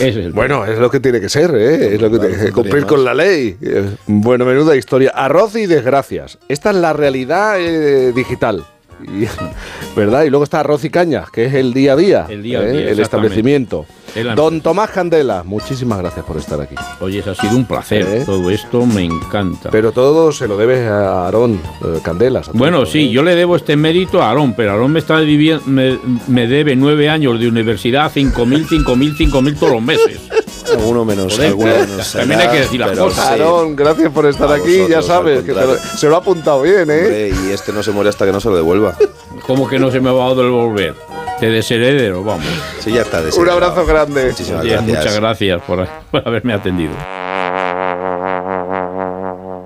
Ese 0.00 0.08
es 0.20 0.26
el 0.26 0.32
Bueno, 0.32 0.64
es 0.64 0.78
lo 0.78 0.90
que 0.90 1.00
tiene 1.00 1.20
que 1.20 1.28
ser, 1.28 1.52
¿eh? 1.56 1.94
Es 1.94 2.00
lo 2.00 2.10
que 2.10 2.18
Claro, 2.18 2.32
tiene 2.34 2.44
que 2.46 2.52
cumplir 2.52 2.86
con 2.86 3.04
la 3.04 3.14
ley. 3.14 3.56
Eh, 3.60 3.84
Bueno, 4.06 4.44
menuda 4.44 4.76
historia. 4.76 5.10
Arroz 5.14 5.56
y 5.56 5.66
desgracias. 5.66 6.38
Esta 6.48 6.70
es 6.70 6.76
la 6.76 6.92
realidad 6.92 7.56
eh, 7.58 8.12
digital. 8.14 8.64
Y- 9.02 9.26
¿Verdad? 9.96 10.24
Y 10.24 10.30
luego 10.30 10.44
está 10.44 10.60
arroz 10.60 10.84
y 10.84 10.90
caña, 10.90 11.24
que 11.32 11.46
es 11.46 11.54
el 11.54 11.72
día 11.72 11.94
a 11.94 11.96
día. 11.96 12.26
El 12.28 12.42
día 12.42 12.60
a 12.60 12.68
¿eh? 12.68 12.72
día, 12.72 12.90
El 12.90 13.00
establecimiento. 13.00 13.86
Don. 14.24 14.60
Tomás 14.60 14.90
Candela, 14.90 15.42
muchísimas 15.44 15.98
gracias 15.98 16.24
por 16.24 16.36
estar 16.36 16.60
aquí. 16.60 16.74
Oye, 17.00 17.22
ha 17.26 17.34
sido 17.34 17.56
un 17.56 17.64
placer. 17.66 18.06
¿Eh? 18.08 18.22
Todo 18.26 18.50
esto 18.50 18.84
me 18.86 19.04
encanta. 19.04 19.70
Pero 19.70 19.92
todo 19.92 20.32
se 20.32 20.46
lo 20.48 20.56
debes 20.56 20.88
a 20.88 21.24
Aarón 21.26 21.60
eh, 21.84 21.98
Candelas. 22.02 22.48
a 22.48 22.52
bueno, 22.54 22.86
sí, 22.86 23.00
¿eh? 23.06 23.10
yo 23.10 23.22
le 23.22 23.34
debo 23.34 23.56
este 23.56 23.76
mérito 23.76 24.22
a 24.22 24.28
Aarón, 24.28 24.54
pero 24.54 24.72
Aarón 24.72 24.92
me 24.92 24.98
está 24.98 25.16
viviendo, 25.20 25.62
me, 25.66 25.98
me 26.26 26.46
debe 26.46 26.74
nueve 26.76 27.08
años 27.08 27.38
de 27.40 27.48
universidad, 27.48 28.10
cinco 28.12 28.46
mil, 28.46 28.66
cinco 28.68 28.96
mil, 28.96 29.14
cinco 29.16 29.42
mil 29.42 29.54
todos 29.56 29.72
los 29.74 29.82
meses. 29.82 30.20
Alguno 30.68 31.02
menos, 31.06 31.32
Joder, 31.34 31.48
alguno 31.48 31.70
también 32.12 32.40
hay 32.40 32.48
que 32.48 32.58
decir 32.60 32.78
las 32.78 32.98
cosas. 32.98 33.24
sí. 33.28 33.32
Aarón, 33.40 33.74
gracias 33.74 34.12
por 34.12 34.26
estar 34.26 34.50
A 34.52 34.56
aquí. 34.56 34.82
Ya 34.86 35.00
sabes, 35.00 35.42
que 35.42 35.52
lo- 35.54 35.78
se 35.78 36.06
lo 36.08 36.16
ha 36.16 36.18
apuntado 36.18 36.60
bien, 36.60 36.90
¿eh? 36.90 37.04
Hombre, 37.04 37.32
y 37.48 37.52
este 37.52 37.72
no 37.72 37.82
se 37.82 37.90
muere 37.90 38.10
hasta 38.10 38.26
que 38.26 38.32
no 38.32 38.38
se 38.40 38.50
lo 38.50 38.56
devuelva. 38.56 38.94
¿Cómo 39.46 39.66
que 39.66 39.78
no 39.78 39.90
se 39.90 39.98
me 40.00 40.10
va 40.10 40.26
a 40.26 40.34
devolver? 40.34 40.94
Te 41.40 41.48
desheredero, 41.48 42.24
vamos. 42.24 42.46
Sí, 42.80 42.92
ya 42.92 43.02
está. 43.02 43.22
Un 43.36 43.48
abrazo 43.48 43.86
grande. 43.86 44.26
Muchísimas 44.26 44.64
gracias. 44.64 44.82
muchas 44.82 45.16
gracias 45.16 45.62
por, 45.62 45.88
por 46.10 46.26
haberme 46.26 46.52
atendido. 46.54 46.92